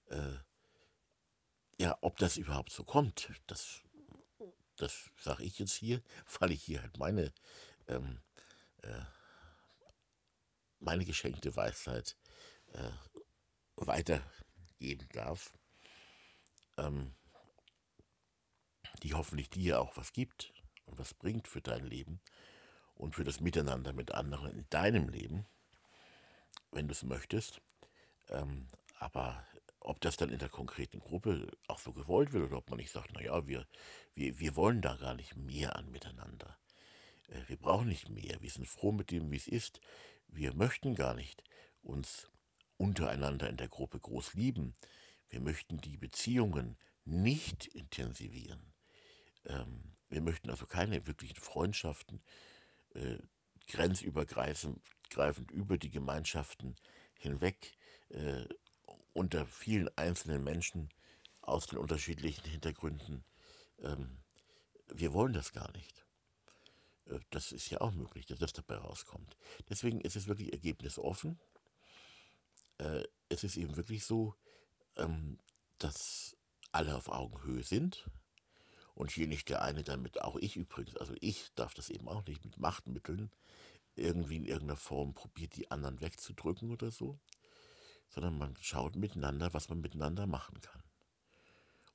Äh, 0.09 0.37
ja, 1.79 1.99
ob 2.03 2.19
das 2.19 2.37
überhaupt 2.37 2.73
so 2.73 2.85
kommt, 2.85 3.31
das, 3.47 3.83
das 4.77 5.11
sage 5.19 5.45
ich 5.45 5.59
jetzt 5.59 5.75
hier, 5.75 6.03
weil 6.41 6.53
ich 6.53 6.63
hier 6.63 6.83
halt 6.83 6.99
meine, 6.99 7.33
ähm, 7.89 8.21
äh, 8.83 9.05
meine 10.79 11.05
geschenkte 11.05 11.57
Weisheit 11.57 12.17
äh, 12.73 12.91
weitergeben 13.77 15.09
darf. 15.13 15.57
Ähm, 16.77 17.15
die 19.03 19.15
hoffentlich 19.15 19.51
dir 19.51 19.81
auch 19.81 19.97
was 19.97 20.13
gibt 20.13 20.54
und 20.87 20.99
was 20.99 21.15
bringt 21.15 21.49
für 21.49 21.61
dein 21.61 21.85
Leben 21.85 22.21
und 22.95 23.15
für 23.15 23.25
das 23.25 23.41
Miteinander 23.41 23.93
mit 23.93 24.13
anderen 24.13 24.53
in 24.53 24.67
deinem 24.71 25.09
Leben, 25.09 25.47
wenn 26.71 26.89
du 26.89 26.93
es 26.93 27.03
möchtest. 27.03 27.61
Ähm, 28.29 28.69
aber 28.99 29.45
ob 29.81 30.01
das 30.01 30.17
dann 30.17 30.31
in 30.31 30.39
der 30.39 30.49
konkreten 30.49 30.99
Gruppe 30.99 31.51
auch 31.69 31.79
so 31.79 31.93
gewollt 31.93 32.33
wird 32.33 32.45
oder 32.45 32.59
ob 32.59 32.71
man 32.71 32.79
nicht 32.79 32.91
sagt, 32.91 33.13
naja, 33.13 33.47
wir, 33.47 33.67
wir, 34.15 34.39
wir 34.39 34.57
wollen 34.57 34.81
da 34.81 34.97
gar 34.97 35.15
nicht 35.15 35.37
mehr 35.37 35.77
an 35.77 35.91
miteinander. 35.91 36.57
Äh, 37.29 37.43
wir 37.49 37.57
brauchen 37.57 37.89
nicht 37.89 38.09
mehr. 38.09 38.41
Wir 38.41 38.51
sind 38.51 38.67
froh 38.67 38.93
mit 38.93 39.11
dem, 39.11 39.31
wie 39.31 39.37
es 39.37 39.47
ist. 39.47 39.81
Wir 40.29 40.55
möchten 40.55 40.95
gar 40.95 41.15
nicht 41.15 41.45
uns 41.83 42.31
untereinander 42.77 43.49
in 43.49 43.57
der 43.57 43.69
Gruppe 43.69 44.01
groß 44.01 44.35
lieben. 44.35 44.75
Wir 45.29 45.41
möchten 45.41 45.79
die 45.79 45.97
Beziehungen 45.97 46.77
nicht 47.05 47.67
intensivieren. 47.67 48.73
Ähm, 49.47 49.94
wir 50.15 50.21
möchten 50.21 50.49
also 50.49 50.65
keine 50.65 51.09
wirklichen 51.09 51.37
Freundschaften 51.37 52.23
äh, 52.95 53.19
grenzübergreifend 53.67 54.81
über 55.51 55.77
die 55.77 55.91
Gemeinschaften 55.91 56.77
hinweg 57.19 57.77
äh, 58.11 58.45
unter 59.13 59.45
vielen 59.45 59.89
einzelnen 59.99 60.45
Menschen 60.45 60.91
aus 61.41 61.67
den 61.67 61.79
unterschiedlichen 61.79 62.49
Hintergründen. 62.49 63.25
Ähm, 63.81 64.19
wir 64.87 65.13
wollen 65.13 65.33
das 65.33 65.53
gar 65.53 65.73
nicht. 65.73 66.07
Äh, 67.07 67.19
das 67.31 67.51
ist 67.51 67.69
ja 67.71 67.81
auch 67.81 67.93
möglich, 67.93 68.27
dass 68.27 68.39
das 68.39 68.53
dabei 68.53 68.77
rauskommt. 68.77 69.37
Deswegen 69.69 70.01
ist 70.01 70.15
es 70.15 70.29
wirklich 70.29 70.53
ergebnisoffen. 70.53 71.41
Äh, 72.79 73.03
es 73.29 73.43
ist 73.43 73.57
eben 73.57 73.77
wirklich 73.77 74.05
so, 74.05 74.37
ähm, 74.95 75.41
dass 75.79 76.37
alle 76.71 76.95
auf 76.95 77.09
Augenhöhe 77.09 77.65
sind. 77.65 78.09
Und 78.95 79.11
hier 79.11 79.27
nicht 79.27 79.49
der 79.49 79.63
eine 79.63 79.83
damit, 79.83 80.23
auch 80.23 80.37
ich 80.37 80.57
übrigens, 80.57 80.97
also 80.97 81.15
ich 81.21 81.53
darf 81.55 81.75
das 81.75 81.91
eben 81.91 82.09
auch 82.09 82.25
nicht 82.27 82.45
mit 82.45 82.59
Machtmitteln 82.59 83.31
irgendwie 83.97 84.37
in 84.37 84.45
irgendeiner 84.45 84.77
Form 84.77 85.15
probiert, 85.15 85.57
die 85.57 85.71
anderen 85.71 86.01
wegzudrücken 86.01 86.71
oder 86.71 86.91
so, 86.91 87.19
sondern 88.09 88.39
man 88.39 88.57
schaut 88.61 88.97
miteinander, 88.97 89.53
was 89.55 89.69
man 89.69 89.81
miteinander 89.81 90.27
machen 90.27 90.61
kann. 90.61 90.83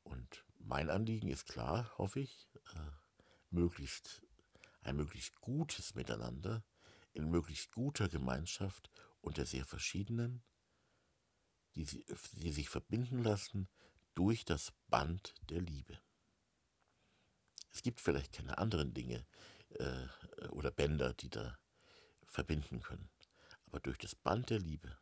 Und 0.04 0.44
mein 0.58 0.90
Anliegen 0.90 1.30
ist 1.30 1.48
klar, 1.48 1.92
hoffe 1.98 2.20
ich, 2.20 2.48
äh, 2.76 2.92
möglichst 3.50 4.22
ein 4.82 4.96
möglichst 4.96 5.40
gutes 5.42 5.96
Miteinander 5.96 6.64
in 7.14 7.30
möglichst 7.30 7.72
guter 7.72 8.08
Gemeinschaft 8.08 8.90
unter 9.22 9.46
sehr 9.46 9.66
verschiedenen, 9.66 10.42
die, 11.76 11.86
die 12.34 12.52
sich 12.52 12.70
verbinden 12.70 13.24
lassen 13.24 13.68
durch 14.16 14.46
das 14.46 14.74
Band 14.88 15.34
der 15.50 15.62
Liebe. 15.62 16.00
Es 17.72 17.82
gibt 17.84 18.02
vielleicht 18.02 18.34
keine 18.34 18.58
anderen 18.58 18.94
Dinge 18.94 19.26
äh, 19.76 20.48
oder 20.50 20.72
Bänder, 20.72 21.14
die 21.14 21.30
da 21.30 21.58
verbinden 22.26 22.82
können, 22.82 23.10
aber 23.66 23.80
durch 23.80 23.98
das 23.98 24.16
Band 24.16 24.50
der 24.50 24.60
Liebe, 24.60 24.98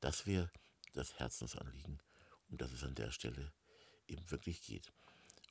das 0.00 0.26
wäre 0.26 0.50
das 0.92 1.18
Herzensanliegen, 1.18 2.02
um 2.48 2.58
das 2.58 2.72
es 2.72 2.84
an 2.84 2.94
der 2.94 3.10
Stelle 3.10 3.52
eben 4.06 4.30
wirklich 4.30 4.62
geht. 4.62 4.92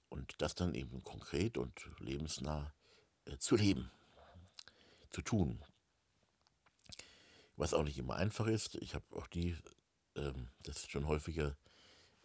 Und 0.10 0.42
das 0.42 0.56
dann 0.56 0.74
eben 0.74 1.04
konkret 1.04 1.58
und 1.58 1.90
lebensnah 2.00 2.74
äh, 3.26 3.38
zu 3.38 3.56
leben, 3.56 3.92
zu 5.10 5.22
tun. 5.22 5.64
Was 7.56 7.74
auch 7.74 7.84
nicht 7.84 7.98
immer 7.98 8.16
einfach 8.16 8.48
ist. 8.48 8.76
Ich 8.76 8.96
habe 8.96 9.06
auch 9.16 9.28
die, 9.28 9.58
ähm, 10.16 10.50
das 10.64 10.88
schon 10.88 11.08
häufiger 11.08 11.58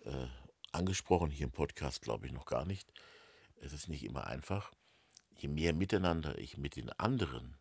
äh, 0.05 0.27
angesprochen, 0.71 1.31
hier 1.31 1.47
im 1.47 1.53
Podcast 1.53 2.03
glaube 2.03 2.27
ich 2.27 2.33
noch 2.33 2.47
gar 2.47 2.65
nicht. 2.65 2.93
Es 3.63 3.73
ist 3.73 3.89
nicht 3.89 4.05
immer 4.05 4.27
einfach. 4.27 4.73
Je 5.31 5.49
mehr 5.49 5.73
miteinander 5.73 6.39
ich 6.39 6.59
mit 6.59 6.77
den 6.77 6.91
anderen 6.91 7.57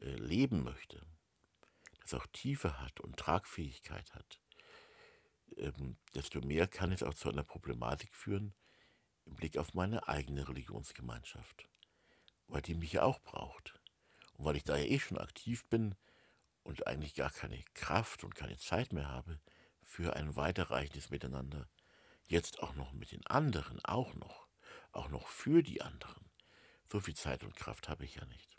äh, 0.00 0.16
leben 0.16 0.62
möchte, 0.62 1.06
das 2.02 2.14
auch 2.14 2.26
Tiefe 2.32 2.80
hat 2.80 3.00
und 3.00 3.16
Tragfähigkeit 3.16 4.12
hat, 4.14 4.40
ähm, 5.56 5.96
desto 6.14 6.40
mehr 6.40 6.66
kann 6.66 6.92
es 6.92 7.02
auch 7.02 7.14
zu 7.14 7.30
einer 7.30 7.44
Problematik 7.44 8.14
führen 8.14 8.54
im 9.24 9.36
Blick 9.36 9.56
auf 9.58 9.74
meine 9.74 10.08
eigene 10.08 10.48
Religionsgemeinschaft 10.48 11.68
weil 12.48 12.62
die 12.62 12.74
mich 12.74 12.92
ja 12.92 13.02
auch 13.02 13.20
braucht. 13.20 13.78
Und 14.34 14.46
weil 14.46 14.56
ich 14.56 14.64
da 14.64 14.76
ja 14.76 14.84
eh 14.84 14.98
schon 14.98 15.18
aktiv 15.18 15.66
bin 15.66 15.94
und 16.62 16.86
eigentlich 16.86 17.14
gar 17.14 17.30
keine 17.30 17.62
Kraft 17.74 18.24
und 18.24 18.34
keine 18.34 18.58
Zeit 18.58 18.92
mehr 18.92 19.08
habe 19.08 19.40
für 19.82 20.16
ein 20.16 20.36
weiterreichendes 20.36 21.10
Miteinander, 21.10 21.68
jetzt 22.26 22.62
auch 22.62 22.74
noch 22.74 22.92
mit 22.92 23.12
den 23.12 23.26
anderen, 23.26 23.82
auch 23.84 24.14
noch, 24.14 24.47
auch 24.92 25.08
noch 25.08 25.28
für 25.28 25.62
die 25.62 25.82
anderen. 25.82 26.24
So 26.90 27.00
viel 27.00 27.14
Zeit 27.14 27.44
und 27.44 27.54
Kraft 27.54 27.88
habe 27.88 28.04
ich 28.04 28.16
ja 28.16 28.24
nicht. 28.26 28.56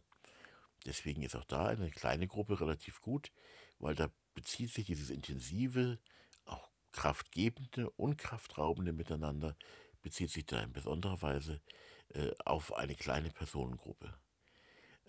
Deswegen 0.85 1.23
ist 1.23 1.35
auch 1.35 1.45
da 1.45 1.67
eine 1.67 1.89
kleine 1.91 2.27
Gruppe 2.27 2.59
relativ 2.59 3.01
gut, 3.01 3.31
weil 3.79 3.95
da 3.95 4.09
bezieht 4.33 4.71
sich 4.71 4.85
dieses 4.85 5.09
intensive, 5.09 5.99
auch 6.45 6.69
kraftgebende 6.91 7.89
und 7.91 8.17
kraftraubende 8.17 8.93
Miteinander, 8.93 9.55
bezieht 10.01 10.31
sich 10.31 10.45
da 10.45 10.61
in 10.61 10.71
besonderer 10.71 11.21
Weise 11.21 11.61
äh, 12.09 12.31
auf 12.45 12.73
eine 12.73 12.95
kleine 12.95 13.29
Personengruppe. 13.31 14.17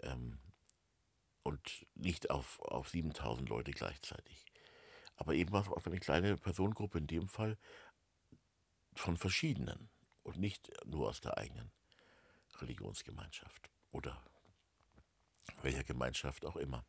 Ähm, 0.02 0.38
und 1.42 1.87
nicht 1.94 2.30
auf, 2.30 2.61
auf 2.61 2.88
7000 2.90 3.48
Leute 3.48 3.70
gleichzeitig. 3.70 4.44
Aber 5.16 5.35
eben 5.35 5.54
auf 5.54 5.87
eine 5.87 5.98
kleine 5.98 6.37
Personengruppe, 6.37 6.98
in 6.98 7.06
dem 7.06 7.28
Fall 7.28 7.59
von 8.94 9.16
verschiedenen 9.16 9.90
und 10.22 10.38
nicht 10.38 10.70
nur 10.87 11.09
aus 11.09 11.20
der 11.20 11.38
eigenen 11.38 11.70
Religionsgemeinschaft 12.61 13.70
oder 13.92 14.22
welcher 15.62 15.85
Gemeinschaft 15.85 16.44
auch 16.44 16.56
immer. 16.56 16.85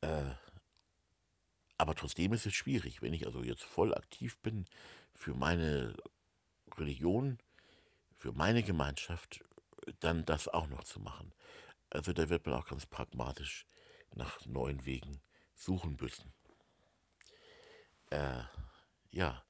Äh, 0.00 0.34
aber 1.76 1.94
trotzdem 1.94 2.32
ist 2.32 2.46
es 2.46 2.54
schwierig, 2.54 3.02
wenn 3.02 3.14
ich 3.14 3.26
also 3.26 3.42
jetzt 3.42 3.62
voll 3.62 3.94
aktiv 3.94 4.38
bin 4.38 4.66
für 5.14 5.34
meine 5.34 5.96
Religion, 6.76 7.38
für 8.16 8.32
meine 8.32 8.62
Gemeinschaft 8.62 9.44
dann 10.00 10.24
das 10.24 10.48
auch 10.48 10.66
noch 10.66 10.84
zu 10.84 11.00
machen. 11.00 11.32
Also 11.90 12.12
da 12.12 12.28
wird 12.28 12.46
man 12.46 12.56
auch 12.56 12.66
ganz 12.66 12.86
pragmatisch 12.86 13.66
nach 14.14 14.44
neuen 14.44 14.84
Wegen 14.84 15.20
suchen 15.54 15.96
müssen. 16.00 16.32
Äh, 18.10 18.42
ja, 19.10 19.44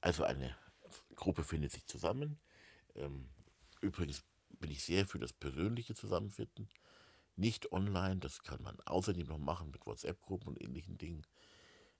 also 0.00 0.24
eine 0.24 0.56
Gruppe 1.16 1.44
findet 1.44 1.72
sich 1.72 1.86
zusammen. 1.86 2.38
Ähm, 2.94 3.28
übrigens 3.80 4.22
bin 4.60 4.70
ich 4.70 4.84
sehr 4.84 5.06
für 5.06 5.18
das 5.18 5.32
persönliche 5.32 5.94
Zusammenfinden. 5.94 6.68
Nicht 7.36 7.72
online, 7.72 8.18
das 8.20 8.42
kann 8.42 8.62
man 8.62 8.80
außerdem 8.82 9.26
noch 9.26 9.38
machen 9.38 9.70
mit 9.70 9.84
WhatsApp-Gruppen 9.86 10.48
und 10.48 10.62
ähnlichen 10.62 10.98
Dingen 10.98 11.26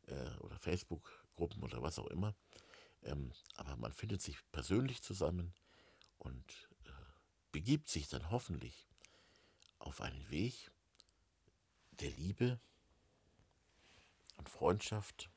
äh, 0.07 0.31
oder 0.40 0.59
Facebook-Gruppen 0.59 1.62
oder 1.62 1.83
was 1.83 1.98
auch 1.98 2.07
immer. 2.07 2.35
Ähm, 3.03 3.33
aber 3.57 3.77
man 3.77 3.92
findet 3.92 4.22
sich 4.22 4.38
persönlich 4.53 5.03
zusammen 5.03 5.53
und 6.18 6.68
äh, 6.85 6.90
begibt 7.53 7.88
sich 7.88 8.09
dann 8.09 8.31
hoffentlich 8.31 8.88
auf 9.79 10.00
einen 10.00 10.31
Weg 10.31 10.70
der 12.00 12.11
Liebe 12.11 12.61
und 14.37 14.48
Freundschaft, 14.48 15.31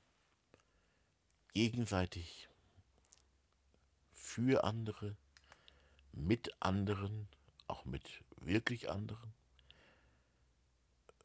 gegenseitig 1.53 2.49
für 4.27 4.65
andere, 4.65 5.15
mit 6.11 6.51
anderen, 6.61 7.29
auch 7.65 7.85
mit 7.85 8.25
wirklich 8.41 8.89
anderen, 8.89 9.33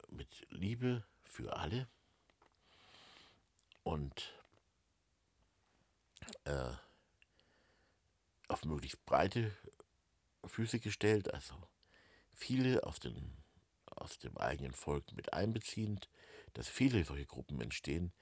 mit 0.07 0.47
Liebe 0.49 1.03
für 1.21 1.57
alle. 1.57 1.87
Und 3.83 4.33
äh, 6.45 6.71
auf 8.47 8.63
möglichst 8.63 9.05
breite 9.05 9.55
Füße 10.45 10.79
gestellt, 10.79 11.33
also 11.33 11.55
viele 12.31 12.83
aus, 12.83 13.01
den, 13.01 13.37
aus 13.85 14.17
dem 14.17 14.37
eigenen 14.37 14.73
Volk 14.73 15.11
mit 15.11 15.33
einbeziehend, 15.33 16.09
dass 16.53 16.69
viele 16.69 17.03
solche 17.03 17.25
Gruppen 17.25 17.59
entstehen, 17.59 18.13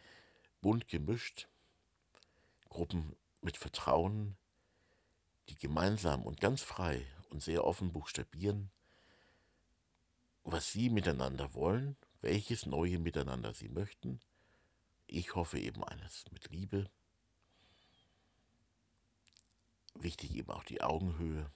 bunt 0.60 0.88
gemischt, 0.88 1.48
Gruppen 2.68 3.16
mit 3.42 3.58
Vertrauen, 3.58 4.38
die 5.52 5.58
gemeinsam 5.58 6.24
und 6.24 6.40
ganz 6.40 6.62
frei 6.62 7.06
und 7.30 7.44
sehr 7.44 7.66
offen 7.66 7.92
buchstabieren, 7.92 8.72
was 10.44 10.72
sie 10.72 10.90
miteinander 10.90 11.54
wollen, 11.54 11.98
welches 12.22 12.66
neue 12.66 13.00
Miteinander 13.00 13.54
sie 13.54 13.70
möchten. 13.70 14.22
Ich 15.08 15.36
hoffe 15.36 15.60
eben 15.60 15.84
eines 15.84 16.24
mit 16.32 16.50
Liebe 16.50 16.90
wichtig 19.96 20.36
eben 20.36 20.50
auch 20.52 20.64
die 20.64 20.82
Augenhöhe 20.82 21.52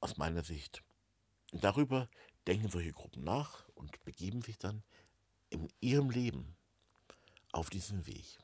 aus 0.00 0.18
meiner 0.18 0.44
Sicht. 0.44 0.82
Darüber 1.52 2.08
denken 2.46 2.68
solche 2.68 2.92
Gruppen 2.92 3.24
nach 3.24 3.66
und 3.70 4.04
begeben 4.04 4.42
sich 4.42 4.58
dann 4.58 4.82
in 5.48 5.68
ihrem 5.80 6.10
Leben 6.10 6.56
auf 7.52 7.70
diesen 7.70 8.06
Weg. 8.06 8.38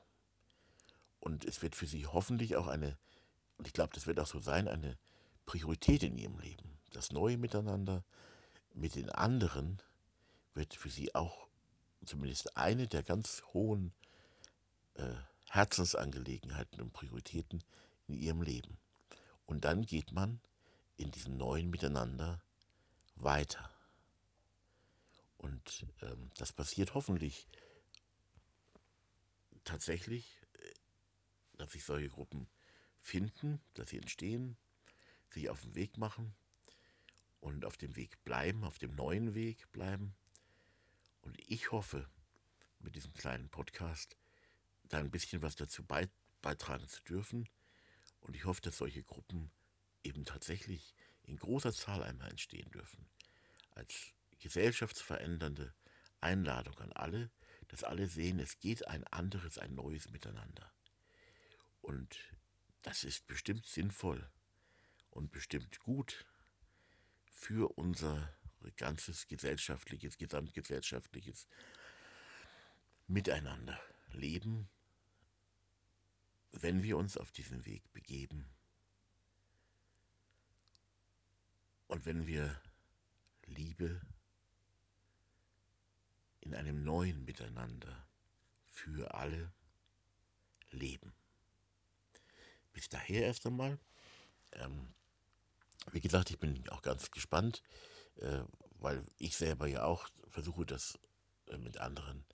Und 1.21 1.45
es 1.45 1.63
wird 1.63 1.77
für 1.77 1.87
sie 1.87 2.07
hoffentlich 2.07 2.57
auch 2.57 2.67
eine, 2.67 2.99
und 3.63 3.69
ich 3.69 3.75
glaube, 3.75 3.95
das 3.95 4.09
wird 4.09 4.19
auch 4.19 4.27
so 4.27 4.41
sein, 4.41 4.67
eine 4.67 4.99
Priorität 5.47 6.03
in 6.03 6.19
ihrem 6.19 6.37
Leben. 6.41 6.81
Das 6.91 7.13
neue 7.13 7.39
Miteinander 7.39 8.03
mit 8.75 8.97
den 8.97 9.09
anderen 9.09 9.81
wird 10.53 10.75
für 10.75 10.91
sie 10.91 11.15
auch 11.15 11.47
zumindest 12.05 12.57
eine 12.57 12.89
der 12.89 13.05
ganz 13.05 13.45
hohen 13.55 13.93
äh, 14.95 15.15
Herzensangelegenheiten 15.49 16.81
und 16.81 16.93
Prioritäten 16.93 17.63
in 18.09 18.17
ihrem 18.17 18.43
Leben. 18.43 18.79
Und 19.47 19.65
dann 19.65 19.87
geht 19.87 20.11
man 20.11 20.41
in 20.97 21.13
diesem 21.13 21.37
neuen 21.37 21.71
Miteinander 21.71 22.43
weiter. 23.15 23.71
Und 25.39 25.87
ähm, 26.01 26.33
das 26.37 26.53
passiert 26.53 26.95
hoffentlich 26.95 27.47
tatsächlich, 29.63 30.37
äh, 30.55 30.73
dass 31.59 31.71
sich 31.71 31.85
solche 31.85 32.09
Gruppen 32.09 32.49
finden, 33.03 33.61
dass 33.75 33.91
sie 33.91 33.99
entstehen, 33.99 34.57
sich 35.31 35.51
auf 35.51 35.61
den 35.61 35.75
Weg 35.75 35.99
machen 35.99 36.35
und 37.41 37.65
auf 37.65 37.77
dem 37.77 37.97
Weg 37.97 38.23
bleiben, 38.25 38.65
auf 38.65 38.79
dem 38.79 38.95
neuen 38.95 39.35
Weg 39.35 39.71
bleiben. 39.73 40.15
Und 41.21 41.37
ich 41.49 41.73
hoffe, 41.73 42.09
mit 42.79 42.95
diesem 42.95 43.13
kleinen 43.13 43.49
Podcast 43.49 44.17
da 44.85 44.99
ein 44.99 45.11
bisschen 45.11 45.43
was 45.43 45.57
dazu 45.57 45.85
beitragen 46.41 46.89
zu 46.89 47.03
dürfen. 47.03 47.49
Und 48.21 48.37
ich 48.37 48.45
hoffe, 48.45 48.61
dass 48.61 48.79
solche 48.79 49.03
Gruppen 49.03 49.51
eben 50.05 50.25
tatsächlich 50.25 50.95
in 51.25 51.37
großer 51.37 51.73
Zahl 51.73 52.03
einmal 52.03 52.31
entstehen 52.31 52.71
dürfen. 52.71 53.09
Als 53.71 54.13
gesellschaftsverändernde 54.39 55.75
Einladung 56.21 56.79
an 56.79 56.93
alle, 56.93 57.31
dass 57.69 57.85
alle 57.85 58.07
sehen, 58.07 58.39
es 58.39 58.61
geht 58.61 58.87
ein 58.87 59.05
anderes, 59.09 59.59
ein 59.59 59.75
neues 59.75 60.11
Miteinander. 60.11 60.73
Und 61.81 62.19
das 62.83 63.05
ist 63.05 63.27
bestimmt 63.27 63.67
sinnvoll 63.67 64.29
und 65.11 65.31
bestimmt 65.31 65.79
gut 65.81 66.27
für 67.25 67.77
unser 67.79 68.33
ganzes 68.77 69.27
gesellschaftliches, 69.27 70.19
gesamtgesellschaftliches 70.19 71.47
Miteinander 73.09 73.81
leben, 74.13 74.69
wenn 76.53 76.83
wir 76.83 76.97
uns 76.97 77.17
auf 77.17 77.33
diesen 77.33 77.65
Weg 77.67 77.93
begeben 77.93 78.49
und 81.89 82.07
wenn 82.07 82.27
wir 82.27 82.61
Liebe 83.47 84.01
in 86.41 86.55
einem 86.55 86.83
neuen 86.85 87.25
Miteinander 87.25 88.07
für 88.67 89.15
alle 89.15 89.53
leben. 90.71 91.13
Bis 92.73 92.89
daher 92.89 93.27
erst 93.27 93.47
einmal. 93.47 93.79
Ähm, 94.53 94.89
wie 95.91 96.01
gesagt, 96.01 96.31
ich 96.31 96.39
bin 96.39 96.69
auch 96.71 96.83
ganz 96.83 97.11
gespannt, 97.11 97.63
äh, 98.17 98.41
weil 98.79 99.05
ich 99.19 99.37
selber 99.37 99.67
ja 99.67 99.85
auch 99.85 100.09
versuche, 100.29 100.65
das 100.65 100.99
äh, 101.49 101.59
mit 101.59 101.79
anderen 101.79 102.25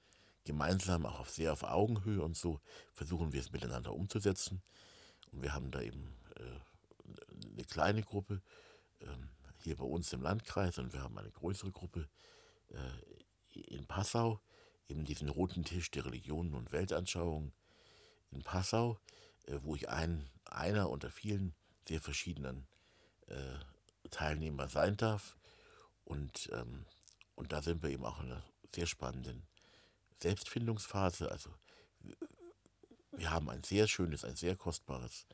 gemeinsam, 0.45 1.05
auch 1.05 1.21
auf 1.21 1.31
sehr 1.31 1.53
auf 1.53 1.63
Augenhöhe 1.63 2.23
und 2.23 2.37
so, 2.37 2.61
versuchen 2.93 3.33
wir 3.33 3.41
es 3.41 3.53
miteinander 3.53 3.93
umzusetzen. 3.93 4.63
Und 5.31 5.43
wir 5.43 5.53
haben 5.53 5.71
da 5.71 5.81
eben 5.83 6.17
äh, 6.37 7.53
eine 7.53 7.65
kleine 7.65 8.03
Gruppe 8.03 8.43
ähm, 9.01 9.29
hier 9.63 9.77
bei 9.77 9.85
uns 9.85 10.13
im 10.13 10.23
Landkreis 10.23 10.79
und 10.79 10.93
wir 10.93 11.03
haben 11.03 11.19
eine 11.19 11.31
größere 11.31 11.73
Gruppe 11.73 12.09
äh, 12.71 13.61
in 13.61 13.87
Passau, 13.87 14.41
eben 14.89 15.05
diesen 15.05 15.29
roten 15.29 15.65
Tisch 15.65 15.91
der 15.91 16.07
Religionen 16.07 16.55
und 16.55 16.73
Weltanschauungen 16.73 17.53
in 18.31 18.43
Passau, 18.43 18.99
wo 19.63 19.75
ich 19.75 19.89
ein, 19.89 20.29
einer 20.45 20.91
unter 20.91 21.11
vielen 21.11 21.55
sehr 21.87 22.01
verschiedenen 22.01 22.67
äh, 23.27 23.59
Teilnehmer 24.11 24.69
sein 24.69 24.97
darf. 24.97 25.37
Und, 26.05 26.51
ähm, 26.53 26.87
und 27.35 27.53
da 27.53 27.63
sind 27.63 27.83
wir 27.83 27.91
eben 27.91 28.05
auch 28.05 28.21
in 28.21 28.27
einer 28.27 28.45
sehr 28.75 28.87
spannenden 28.87 29.47
Selbstfindungsphase. 30.21 31.31
Also 31.31 31.51
wir 33.13 33.31
haben 33.31 33.51
ein 33.51 33.65
sehr 33.65 33.89
schönes, 33.89 34.25
ein 34.25 34.37
sehr 34.37 34.57
kostbares 34.57 35.27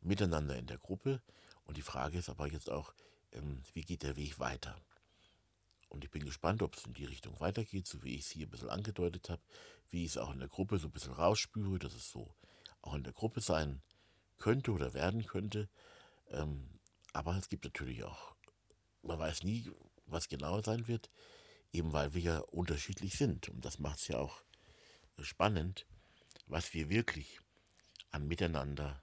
Miteinander 0.00 0.56
in 0.56 0.66
der 0.66 0.78
Gruppe. 0.78 1.22
Und 1.64 1.76
die 1.76 1.82
Frage 1.82 2.18
ist 2.18 2.28
aber 2.28 2.50
jetzt 2.50 2.70
auch, 2.70 2.92
ähm, 3.32 3.62
wie 3.72 3.82
geht 3.82 4.02
der 4.02 4.16
Weg 4.16 4.38
weiter? 4.38 4.80
Und 5.88 6.04
ich 6.04 6.10
bin 6.10 6.24
gespannt, 6.24 6.62
ob 6.62 6.76
es 6.76 6.84
in 6.84 6.94
die 6.94 7.06
Richtung 7.06 7.38
weitergeht, 7.40 7.86
so 7.86 8.02
wie 8.02 8.14
ich 8.14 8.22
es 8.22 8.30
hier 8.30 8.46
ein 8.46 8.50
bisschen 8.50 8.68
angedeutet 8.68 9.30
habe, 9.30 9.42
wie 9.90 10.04
ich 10.04 10.12
es 10.12 10.18
auch 10.18 10.32
in 10.32 10.38
der 10.38 10.48
Gruppe 10.48 10.78
so 10.78 10.88
ein 10.88 10.92
bisschen 10.92 11.12
rausspüre, 11.12 11.78
dass 11.78 11.94
es 11.94 12.10
so 12.10 12.34
auch 12.82 12.94
in 12.94 13.04
der 13.04 13.12
Gruppe 13.12 13.40
sein 13.40 13.82
könnte 14.38 14.72
oder 14.72 14.94
werden 14.94 15.26
könnte. 15.26 15.68
Ähm, 16.30 16.80
aber 17.12 17.36
es 17.36 17.48
gibt 17.48 17.64
natürlich 17.64 18.04
auch, 18.04 18.34
man 19.02 19.18
weiß 19.18 19.44
nie, 19.44 19.70
was 20.06 20.28
genau 20.28 20.62
sein 20.62 20.88
wird, 20.88 21.10
eben 21.72 21.92
weil 21.92 22.14
wir 22.14 22.22
ja 22.22 22.38
unterschiedlich 22.38 23.16
sind. 23.16 23.48
Und 23.48 23.64
das 23.64 23.78
macht 23.78 23.98
es 23.98 24.08
ja 24.08 24.18
auch 24.18 24.42
spannend, 25.20 25.86
was 26.46 26.74
wir 26.74 26.88
wirklich 26.88 27.40
an 28.10 28.26
Miteinander 28.26 29.02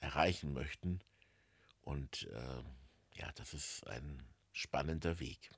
erreichen 0.00 0.52
möchten. 0.52 1.00
Und 1.82 2.24
äh, 2.32 2.62
ja, 3.18 3.30
das 3.34 3.54
ist 3.54 3.86
ein 3.86 4.22
spannender 4.52 5.18
Weg. 5.20 5.50